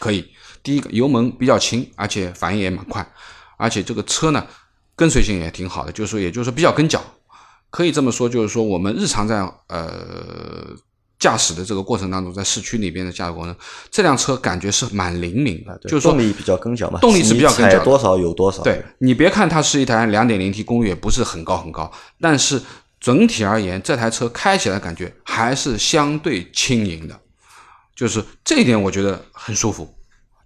[0.00, 0.28] 可以。
[0.60, 3.06] 第一个油门比较轻，而且反应也蛮快，
[3.56, 4.44] 而且这个车呢，
[4.96, 7.00] 跟随性也挺好的，就是说，也就是说比较跟脚，
[7.70, 9.38] 可以这么说，就是说我们日常在
[9.68, 10.74] 呃
[11.18, 13.54] 驾驶的这个过程当中，在市区里边的驾驶过程，
[13.90, 18.62] 这辆车感觉是蛮灵敏的，就是说动力比较跟脚嘛，动力是比较跟脚的你踩多少有多少。
[18.62, 21.90] 对你别看它是一台两点零 T 功率也不是很高很高，
[22.20, 22.62] 但是
[23.00, 27.18] 整体而言，这台车开起来感觉还是相对轻盈的，
[27.96, 29.92] 就是这一点我觉得很舒服。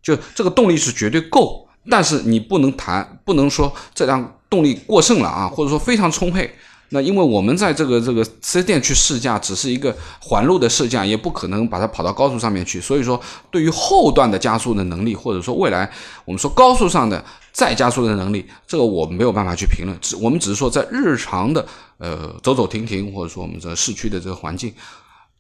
[0.03, 6.51] 就这个动力是绝对够，但是你不能谈，不能说这辆动力过剩了啊，或者说非常充沛。
[6.95, 12.79] 那因为我们在这个这个四 S 店去试驾，只是一个环路的试驾，也不可能把它跑到高速上面去。
[12.83, 13.19] 所以说，
[13.51, 15.91] 对于后段的加速的能力，或者说未来
[16.27, 19.99] 我们说高速上的再加速的能力，这个我们没有办法去评论。
[20.03, 21.67] 只我们只是说，在日常的
[21.97, 24.75] 呃走走停停，或者说我们这市区的这个环境，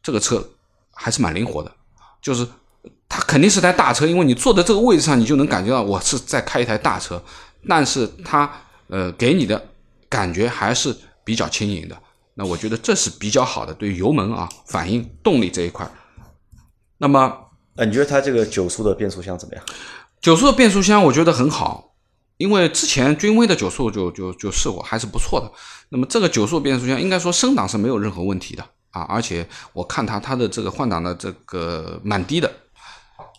[0.02, 0.42] 这个车
[0.94, 1.70] 还是蛮灵活的。
[2.22, 2.48] 就是
[3.10, 7.22] 它肯定是台大车，因为你坐在这个位置上，你就能感觉到我是在开一台大车。
[7.68, 8.50] 但是它
[8.88, 9.62] 呃给你的
[10.08, 10.96] 感觉还是。
[11.24, 11.96] 比较轻盈的，
[12.34, 15.88] 那我觉得这是比较好的，对于油门啊、反应、动力这一块。
[16.98, 17.32] 那么，
[17.76, 19.64] 呃，你觉得它这个九速的变速箱怎么样？
[20.20, 21.94] 九速的变速箱我觉得很好，
[22.36, 25.50] 因为之前君威的九速就就就试过，还是不错的。
[25.88, 32.50] 那么这个九速变速箱应该说升档是没有任何问题的啊，而且我看它它的这个换挡的这个蛮低的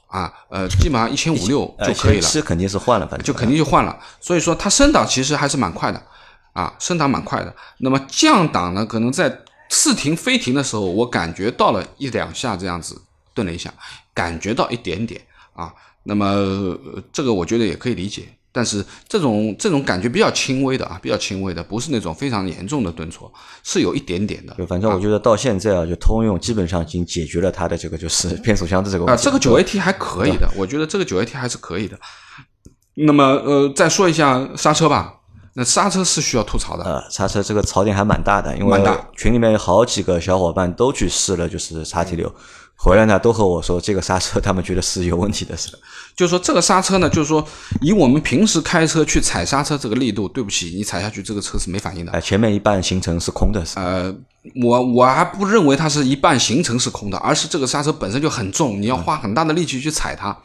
[0.08, 2.22] 啊，呃，基本上一千五六就可以了。
[2.22, 3.98] 是肯定是换了，反正就肯定就换了。
[4.20, 6.04] 所以说它升档其实还是蛮快的。
[6.54, 7.54] 啊，升档蛮快的。
[7.80, 8.86] 那么降档呢？
[8.86, 9.40] 可能在
[9.70, 13.02] 似停非停的时候，我感觉到了一两下这样子，
[13.34, 13.74] 顿了一下，
[14.14, 15.22] 感觉到一点点
[15.54, 15.74] 啊。
[16.04, 16.78] 那么
[17.12, 18.24] 这个我觉得也可以理解。
[18.56, 23.34] 但是这种这种感觉比较轻微的啊，比较轻微的，不是那种非常严重的顿挫，
[23.64, 24.54] 是有一点点的。
[24.56, 29.20] 就反正我觉得到现在啊，就通用基本上已经解决了它的这个就是 变速箱的这个问题。
[29.20, 32.00] 啊，这个九 AT 还可以的，我觉得这个九 AT 还是可以的。
[32.94, 35.16] 那么呃，再说一下刹车吧。
[35.56, 38.82] 那刹车是需要吐槽的，呃，刹车这个槽点还蛮大的，因为
[39.16, 42.34] 群里面有好几个小伙伴都去试了，就是叉 T 六，
[42.76, 45.70] 回来呢都和我说这个刹车他们觉得是有问题的，是，
[46.16, 47.48] 就是说这个刹车呢，就是说
[47.82, 54.12] 以我们平时开车去踩刹车这个力度，对不起，你踩下去这个车是没反应的，哎，前面一半行程是空的，是，呃，
[54.60, 60.36] 我我还不认为它是一半行程是空的，而是这个刹车本身就很重，你要花很大的力气去踩它，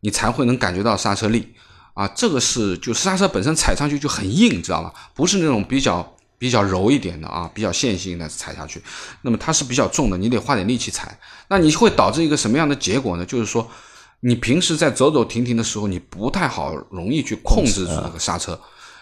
[0.00, 1.54] 你才会能感觉到刹车力。
[1.98, 4.92] 啊，这个是就刹车本身踩上去就很硬，知道吗？
[5.14, 8.80] 不是那种比较比较柔一点的啊，比较线性的踩下去。
[9.22, 11.18] 那么它是比较重的，你得花点力气踩。
[11.48, 13.26] 那你会导致一个什么样的结果呢？
[13.26, 13.68] 就是说，
[14.20, 18.60] 你平时在走走停停的时候，你不太好容易去控制住那个刹车。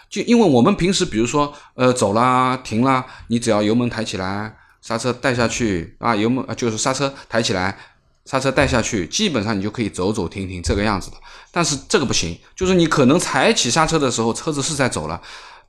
[0.09, 7.77] 就因为我们平时比如说呃走啦停啦，你只要油门抬起来，刹车带下去啊，油门就是刹车抬起来。
[8.25, 11.15] 刹车带下去，基本上你就可以走走停停这个样子的。
[11.57, 15.19] 但是这个不行，就是你可能踩起刹车的时候，车子是在走了，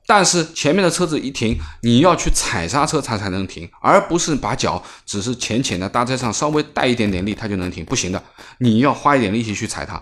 [0.05, 8.23] 但是前面的车子一停，你要去踩刹车它才能停，而不是把脚只是浅浅的搭在上，稍微带一点点力它就能停，不行的，
[8.59, 9.99] 你要花一点力气去踩它，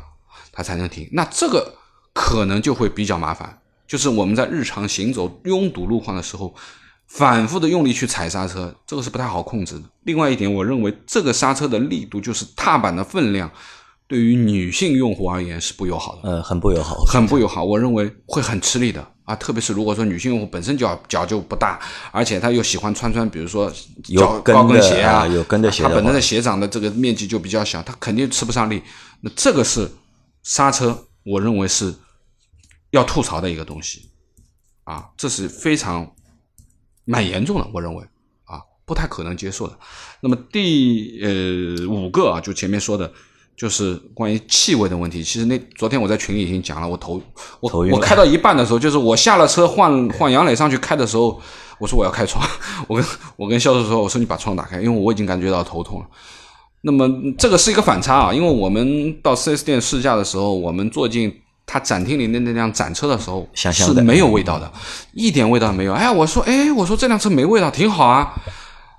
[0.52, 1.08] 它才能停。
[1.14, 1.76] 那这个
[2.12, 6.54] 可能就会比较麻烦，就是我们在日常行走拥堵路况的时候。
[7.10, 9.84] 反复的用力去踩刹车，这个是不太好控制的。
[10.04, 13.50] 另外一点，我认为这个刹车的力度，就是踏板的分量，
[14.08, 16.30] 对于女性用户而言是不友好的。
[16.30, 17.64] 呃，很不友好，很不友好。
[17.64, 21.80] 我认为会很吃力的啊，特别是如果说女性用户本身脚脚就不大，
[22.12, 23.72] 而且她又喜欢穿穿，比如说
[24.04, 28.82] 脚高跟鞋啊，有跟的鞋，她本身的鞋掌的这个面积就比较小，她肯定吃不上力。
[29.22, 29.90] 那这个是
[30.44, 31.94] 刹车，我认为是
[32.92, 34.10] 要吐槽的一个东西
[34.84, 36.10] 啊，这是非常。
[37.10, 38.04] 蛮严重的，我认为
[38.44, 39.80] 啊，不太可能接受的。
[40.20, 43.10] 那么第呃五个啊，就前面说的，
[43.58, 45.24] 就是关于气味的问题。
[45.24, 47.22] 其实那昨天我在群里已经讲了，我头
[47.60, 51.42] 我我开到一半的时候，就是我下了车换换杨磊上去开的时候，
[51.80, 52.48] 我说我要开窗，
[52.88, 53.06] 我跟
[53.36, 56.06] 我跟销售说，我说你把窗打开，因为我已经感觉到头痛了。
[56.82, 61.34] 那么这个是一个反差啊，因为我们到 4S 店试驾的时候，我们坐进。
[61.70, 64.72] 他展厅里的那辆展车的时候是没有味道的，
[65.12, 65.92] 一点味道没有。
[65.92, 68.34] 哎，我说，哎，我说这辆车没味道，挺好啊，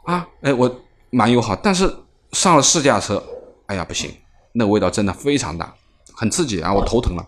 [0.05, 0.71] 啊，哎，我
[1.09, 1.57] 蛮友好。
[1.57, 1.91] 但是
[2.33, 3.25] 上了试驾车，
[3.69, 4.11] 哎呀，不行，
[4.53, 5.75] 那味道真的非常大，
[6.13, 7.25] 很刺激啊，我头疼了。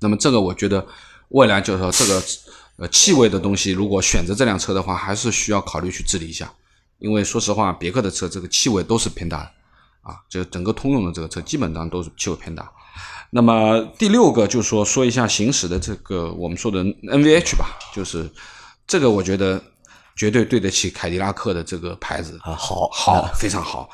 [0.00, 0.86] 那么这个我觉得
[1.28, 2.22] 未来就是说这个
[2.76, 6.52] 呃气味的东西，如果选择这辆车的话，还是需要考虑去治理一下。
[6.98, 9.50] 因为说实话，别克的车这个气味都是偏大的
[10.02, 12.70] 啊，就整个通用的这个车基本上都是气味偏大。
[13.30, 18.30] 那么第六个就是说说一下行驶的这个我们说的 NVH 吧，就是
[18.86, 19.62] 这个我觉得
[20.14, 23.90] 绝对对得起凯迪拉克的这个牌子啊，好，好，非常好，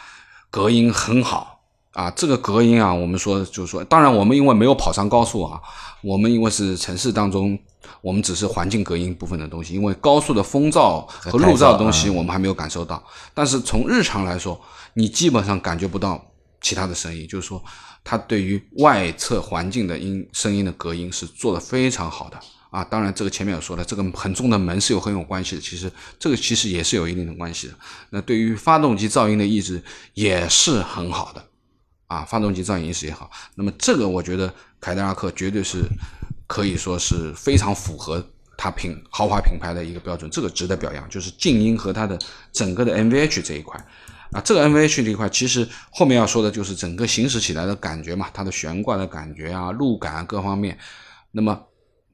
[0.51, 1.60] 隔音很好
[1.93, 5.61] 啊，这个隔音啊，我们说就是说，当然我们因为没有跑上高速啊，
[6.03, 7.59] 我们因为是城市当中，
[8.01, 13.03] 我们只是环境隔音部分的东西，因为高速的风噪和路噪的东西我们还没有感受到。
[13.35, 14.61] 但是从日常来说，
[14.95, 16.25] 你基本上感觉不到
[16.61, 17.61] 其他的声音，就是说
[18.05, 22.39] 它对于外侧环境的音声音的隔音是做的非常好的
[22.71, 22.85] 啊。
[22.85, 27.75] 当然，这个前面有说了，这个很重的门是有很有关系的，其实这个其实也是有一定的关系的。
[28.11, 29.83] 那对于发动机噪音的抑制
[30.15, 31.45] 也是很好的。
[32.11, 35.85] 啊，发动机噪音意识也好，那么这个我觉得凯迪拉克绝对是
[36.49, 38.21] 可以说是非常符合
[38.59, 41.09] 它品豪华品牌的一个标准，这个值得表扬。
[41.09, 42.19] 就是静音和它的
[42.51, 43.79] 整个的 NVH 这一块，
[44.33, 50.77] 啊，这个 NVH 这一块其实后面要说的就是整个行驶起来的感觉嘛，它的悬挂的感觉啊，路感各方面，
[51.31, 51.65] 那么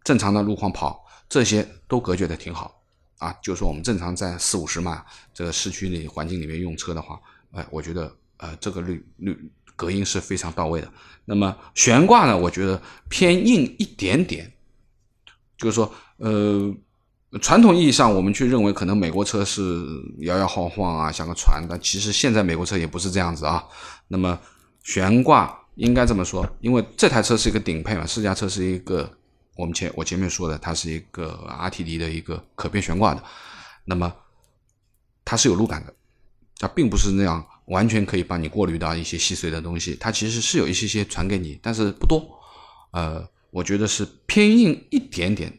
[0.05, 2.83] 正常的路况跑这些都隔绝的挺好
[3.17, 7.19] 啊，就是说我们正常在四五十码这个市区里环境里面用车的话，
[7.53, 9.51] 哎，我觉得呃这个率率。
[9.77, 10.91] 隔音是非常到位的。
[11.27, 12.37] 那么悬挂呢？
[12.37, 14.51] 我觉得偏硬一点点，
[15.59, 16.75] 就是说，呃，
[17.43, 19.85] 传统意义上我们去认为可能美国车是
[20.21, 21.65] 摇摇晃晃啊，像个船。
[21.69, 23.65] 但其实现在美国车也不是这样子啊。
[24.09, 24.39] 那么
[24.85, 29.11] 悬挂应该这么说，因为这台车是一个顶配嘛，试驾车是一个
[29.57, 33.23] 我们前我前面说的，它是一个 RTD 的一个可变悬挂的。
[33.85, 34.15] 那么
[35.25, 35.93] 它是有路感的，
[36.61, 37.45] 它并不是那样。
[37.67, 42.25] 完全可以帮你过滤到一些细碎的东西，它其实是有一些些传给你，但是不多。
[42.93, 45.53] 呃，我觉得是偏硬一点点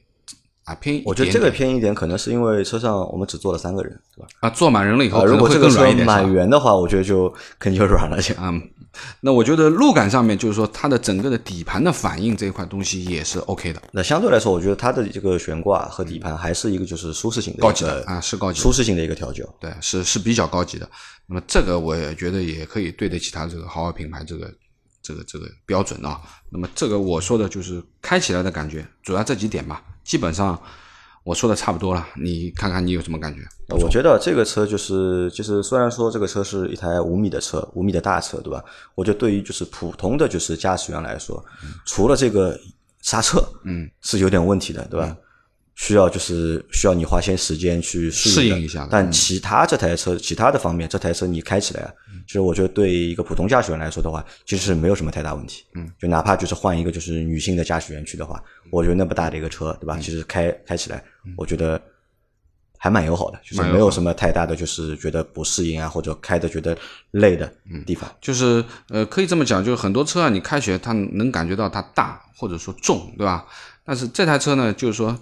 [0.67, 1.01] 啊，偏。
[1.05, 4.27] 我觉得这个偏一点，可能是因为车上我们只坐了三个人，对吧？
[4.41, 8.35] 啊，坐满人了以后，如果这个车满员的话，我觉得就肯定就软了些。
[8.43, 8.61] 嗯，
[9.21, 13.81] 那我觉得路感上面，就是说它的整个的底盘的反应这一块东西也是 OK 的。
[13.93, 19.45] 那相对来说，我觉得它的这个悬挂和底盘还是一个就是舒适性的高级的啊，是高级舒适性的一个调教。
[19.61, 20.89] 对，是是比较高级的。
[21.27, 24.51] 那么这个我也觉得也可以对得起它这个豪华品牌这个
[25.07, 26.19] 这个这个标准啊。
[26.49, 30.61] 那么这个我说的就是开起来的感觉，主要这几点吧，基本上
[31.23, 32.05] 我说的差不多了。
[32.15, 33.39] 你看看你有什么感觉？
[33.69, 38.61] 我觉得这个车就是就是虽然说这个车是一台五米的车，五米的大车，对吧？
[38.95, 41.43] 我觉得对于就是普通的就是驾驶员来说，
[41.85, 42.59] 除了这个
[43.01, 45.15] 刹车，嗯，是有点问题的，对吧？
[45.79, 51.93] 需要就是需要你花些时间去适应一下，但其他这台车其他的方面，这台车你开起来，
[52.25, 55.63] 其实我觉得对一个普通驾驶员来说的话，其实是没有什么太大问题。
[55.75, 59.99] 嗯，就哪怕就是换一个就是女性的驾驶员去的话，我觉得那么大的一个车，对吧？
[60.01, 61.03] 其实开开起来，
[61.37, 61.79] 我觉得
[62.79, 66.75] 还蛮友好的，就是没有什么太大的就是觉得不适应啊，或者开的觉得
[67.11, 67.53] 累的
[67.85, 68.11] 地方。
[68.19, 73.45] 就是呃，可以这么讲，就是很多车啊，你开起来它能感觉到它大或者说重，对吧？
[73.85, 75.15] 但是这台车呢，就是说。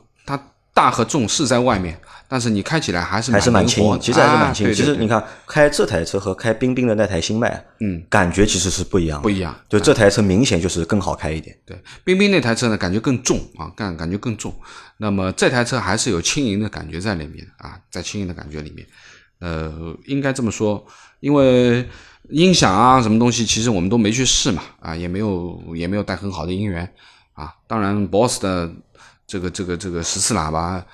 [0.75, 1.97] 它大和重是在外面，
[2.27, 4.73] 但是你开起来还是还是蛮轻，其实还是蛮轻。
[4.73, 9.55] 其实你看开这台车和开冰冰的那台星脉，嗯，感觉其实是不一样，不一样。
[9.69, 11.57] 就这台车明显就是更好开一点。
[11.65, 14.53] 对，冰冰那台车呢，感觉更重啊，感感觉更重。
[14.97, 18.85] 那么这台车还是有轻盈的感觉在里面啊，在轻盈的感觉里面，
[19.39, 20.85] 呃，应该这么说，
[21.21, 21.87] 因为
[22.29, 26.87] 音响啊什么东西，其实我们都没去试嘛，啊，也没有也没有带很好的音源
[27.33, 27.53] 啊。
[27.65, 28.71] 当然，BOSS 的。
[29.27, 30.85] 这个这个这个十四喇叭，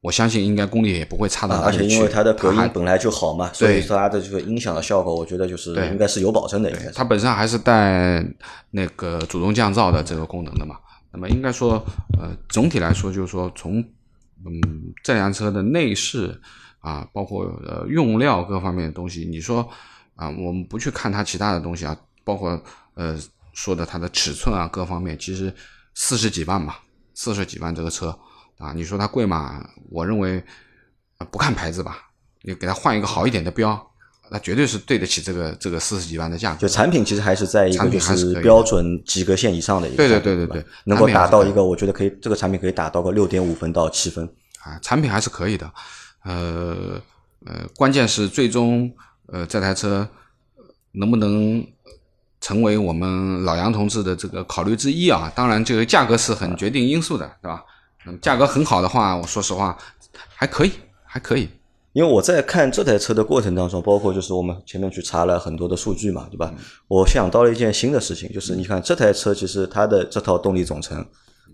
[0.00, 1.84] 我相信应该功率也不会差到哪里去。
[1.84, 6.70] 而且因为它的隔音本来就好嘛，所以它的这个音响的效果，我觉得就是应该是有保证的。
[6.70, 8.24] 应该它本身还是带
[8.70, 10.76] 那个主动降噪的这个功能的嘛。
[11.10, 11.84] 那么应该说，
[12.18, 16.38] 呃，总体来说就是说，从嗯这辆车的内饰
[16.80, 19.68] 啊，包括呃用料各方面的东西，你说
[20.14, 22.62] 啊，我们不去看它其他的东西啊，包括
[22.94, 23.18] 呃
[23.52, 25.52] 说的它的尺寸啊各方面，其实
[25.94, 26.74] 四十几万嘛。
[27.18, 28.16] 四十几万这个车
[28.58, 29.68] 啊，你说它贵嘛？
[29.90, 30.40] 我认为
[31.32, 31.98] 不看牌子吧，
[32.42, 33.76] 你给它换一个好一点的标，
[34.30, 36.60] 那绝对是对得起这个这个四十几万的价格。
[36.60, 44.24] 就产品其实还是在一个就是标准及格线以上的一个，对对对对对，能够达到一个，我觉得可以，这个产品可以达到个六点五分到七分
[44.62, 45.68] 啊，产品还是可以的。
[46.22, 47.02] 呃
[47.46, 48.88] 呃，关键是最终
[49.26, 50.08] 呃这台车
[50.92, 51.66] 能不能。
[52.40, 57.64] 成为我们老杨同志的这个考虑之一啊，当然这个价格是很决定因素的，对吧？
[58.06, 59.76] 那么价格很好的话，我说实话
[60.12, 60.72] 还可以，
[61.04, 61.48] 还可以。
[61.94, 66.54] 因为我在看这台车的过程当中，包括就是我们前面去查了很多的数据嘛，对吧？
[66.86, 71.04] 我想到了一件新的事情，就是你看这台车其实它的这套动力总成，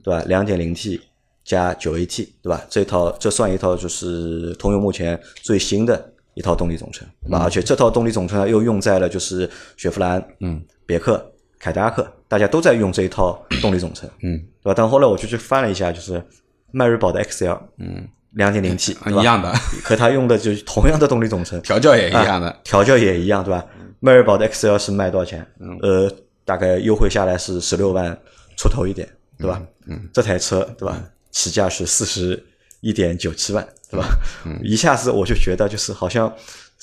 [0.03, 0.23] 对吧？
[0.27, 1.01] 两点零 T
[1.45, 2.61] 加九 AT，对吧？
[2.69, 7.39] 这套这算一套就是通用目前最新的一套动力总成，对吧？
[7.43, 10.63] 而且这套动力总成又用在了就是雪佛兰，嗯。
[10.87, 14.75] 别克、凯迪拉克，大家都在用这一套 动力总成，嗯，对吧？
[14.77, 16.23] 但后来我就去翻了一下，就是
[16.71, 19.53] 迈锐宝的 XL，嗯，两点零 T，一样的，
[19.85, 23.65] 和它用的就是同样的动力总成，调教也一样的，调教也一样，对吧？
[24.01, 25.47] 迈锐宝的 XL 是卖多少钱？
[25.83, 26.11] 呃，
[26.45, 28.17] 大概优惠下来是十六万
[28.57, 29.09] 出头一点，
[29.39, 29.63] 对吧？
[29.87, 31.03] 嗯，这台车对吧？
[31.31, 32.45] 起价是四十
[32.81, 34.07] 一点九七万，对吧？
[34.45, 36.31] 嗯一下子我就觉得就是好像。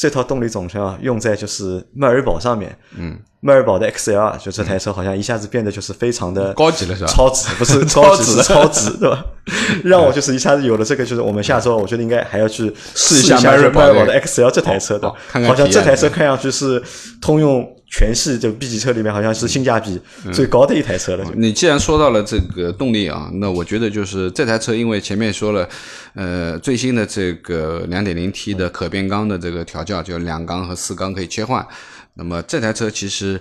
[0.02, 2.76] 这套动力总成啊，用在就是迈锐宝上面。
[2.97, 7.12] 嗯，迈锐宝的 XL 就这台车好像一下子变得就是非常的高级了，是吧？
[7.12, 9.24] 超值不是 超值，超值对吧？
[9.86, 16.82] 让我就是一下子有了这个，就是我们下周我觉得应该还要去试一下迈锐宝的 XL 这台车的，好像这台车看上去是
[17.22, 17.64] 通用。
[17.92, 20.00] 全系就 B 级车里面，好像是性价比
[20.32, 21.26] 最高的一台车了。
[21.36, 25.68] 你既然说到了这个动力啊，那我觉得就是这台车，因为前面说了，
[26.14, 31.68] 呃，最新的这个 2.0T 的可变缸的这个调教，就两缸和四缸可以切换。
[32.14, 33.39] 那么这台车其实，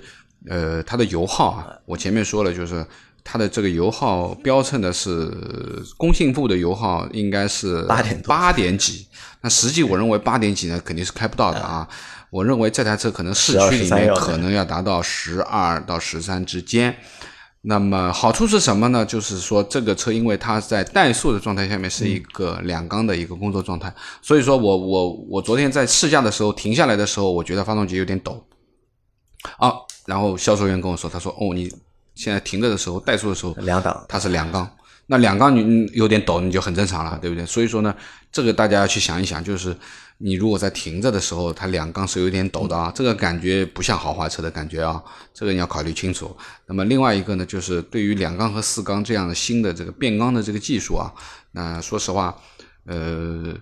[0.48, 2.84] 呃，它的油耗啊，我前面说了，就是
[3.22, 5.30] 它的这个油耗标称的是
[5.96, 9.06] 工信部的油耗应该是八点八点几，
[9.42, 11.88] 那实际我认为八点几呢，肯定是开不到的啊。
[12.30, 16.96] 我认为这台车可能市区里面可能要达到十二到十三之间。
[17.62, 19.04] 那么好处是什么呢？
[19.04, 28.42] 就是说这个车因为它在怠速的状态下面是一个两缸的一个工作状态，所以说我我我昨天在试驾的时候停下来的时候，我觉得发动机有点抖。
[29.58, 29.72] 啊，
[30.06, 31.70] 然后销售员跟我说，他说哦，你
[32.14, 34.66] 现在停着的时候怠速的时候两档，它是两缸，
[35.10, 37.44] 那两缸你有点抖，你就很正常了，对不对？
[37.44, 37.92] 所以说呢，
[38.30, 39.76] 这个大家要去想一想，就是。
[40.22, 45.02] 你如果在停着的时候，它两缸是有点抖的啊，这个感觉不像豪华车的感觉啊，
[45.32, 46.36] 这个你要考虑清楚。
[46.66, 51.10] 那么另外一个呢，就是对于两缸和四缸这样的新的这个变缸的这个技术啊，
[51.52, 52.36] 那说实话，
[52.84, 53.54] 呃，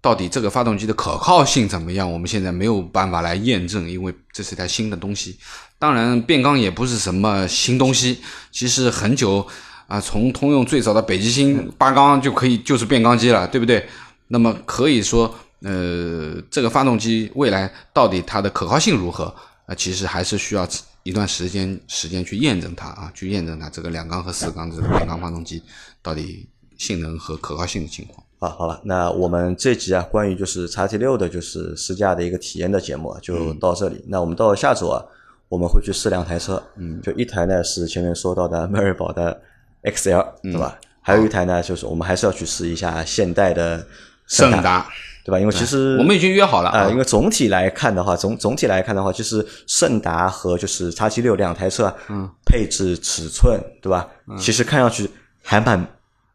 [0.00, 5.38] 到底这个发动机的可靠性怎么样，我们现在没有办法来验证，因为这是一台新的东西。
[5.78, 8.18] 当然，变缸也不是什么新东西，
[8.50, 9.46] 其实很久
[9.92, 13.86] 啊，从通用最早的北极星八缸就可以就是变缸机了，对不对？
[14.28, 15.32] 那么可以说。
[15.64, 19.32] 呃，这个发动机未来到底它的可靠性如何？
[19.66, 20.66] 啊，其实还是需要
[21.04, 25.62] 一段时间时间去验证它啊，去验证它这个两缸和四缸这个变缸发动机
[26.02, 28.26] 到底性能和可靠性的情况。
[28.40, 34.04] 啊，好了，那我们这集啊，关于就是叉 T 六的就是试驾的一个体验的节目就到这里。
[34.08, 35.00] 那我们到下周啊，
[35.48, 39.40] 我们会去试两台车，嗯，就一台呢是前面说到的迈锐宝的
[39.84, 40.78] XL，对吧？
[41.00, 43.84] 还有一台呢，就是我们还是要去试一下现代的
[44.26, 44.86] 胜达。
[45.24, 45.38] 对吧？
[45.38, 46.88] 因为其实我们已经约好了啊。
[46.90, 54.08] 因为总体来看的话，总总体来看的话，就是胜达和就是叉七六两台车，嗯，配置尺寸对吧？
[54.36, 55.08] 其实看上去
[55.44, 55.86] 还蛮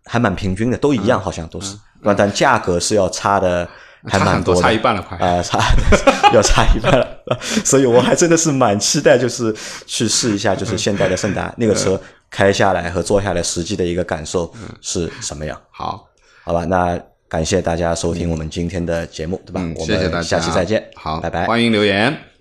[0.06, 1.76] 还蛮平均的，都一样，好像都是。
[2.16, 3.68] 但价格是要差的，
[4.06, 5.60] 还蛮多，差一半了，快啊，差
[6.32, 7.20] 要差一半了。
[7.66, 9.54] 所以我还真的是蛮期待，就是
[9.86, 15.62] 去试一下，就是 现代的胜达那个车开下来和坐下来实际的一个感受是什么样。
[15.72, 16.08] 好，
[16.44, 17.00] 好吧，那。
[17.30, 19.62] 感谢大家收听我们今天的节目，对吧？
[19.80, 20.82] 谢谢大家，下期再见。
[20.96, 21.46] 好，拜拜。
[21.46, 22.37] 欢迎留言。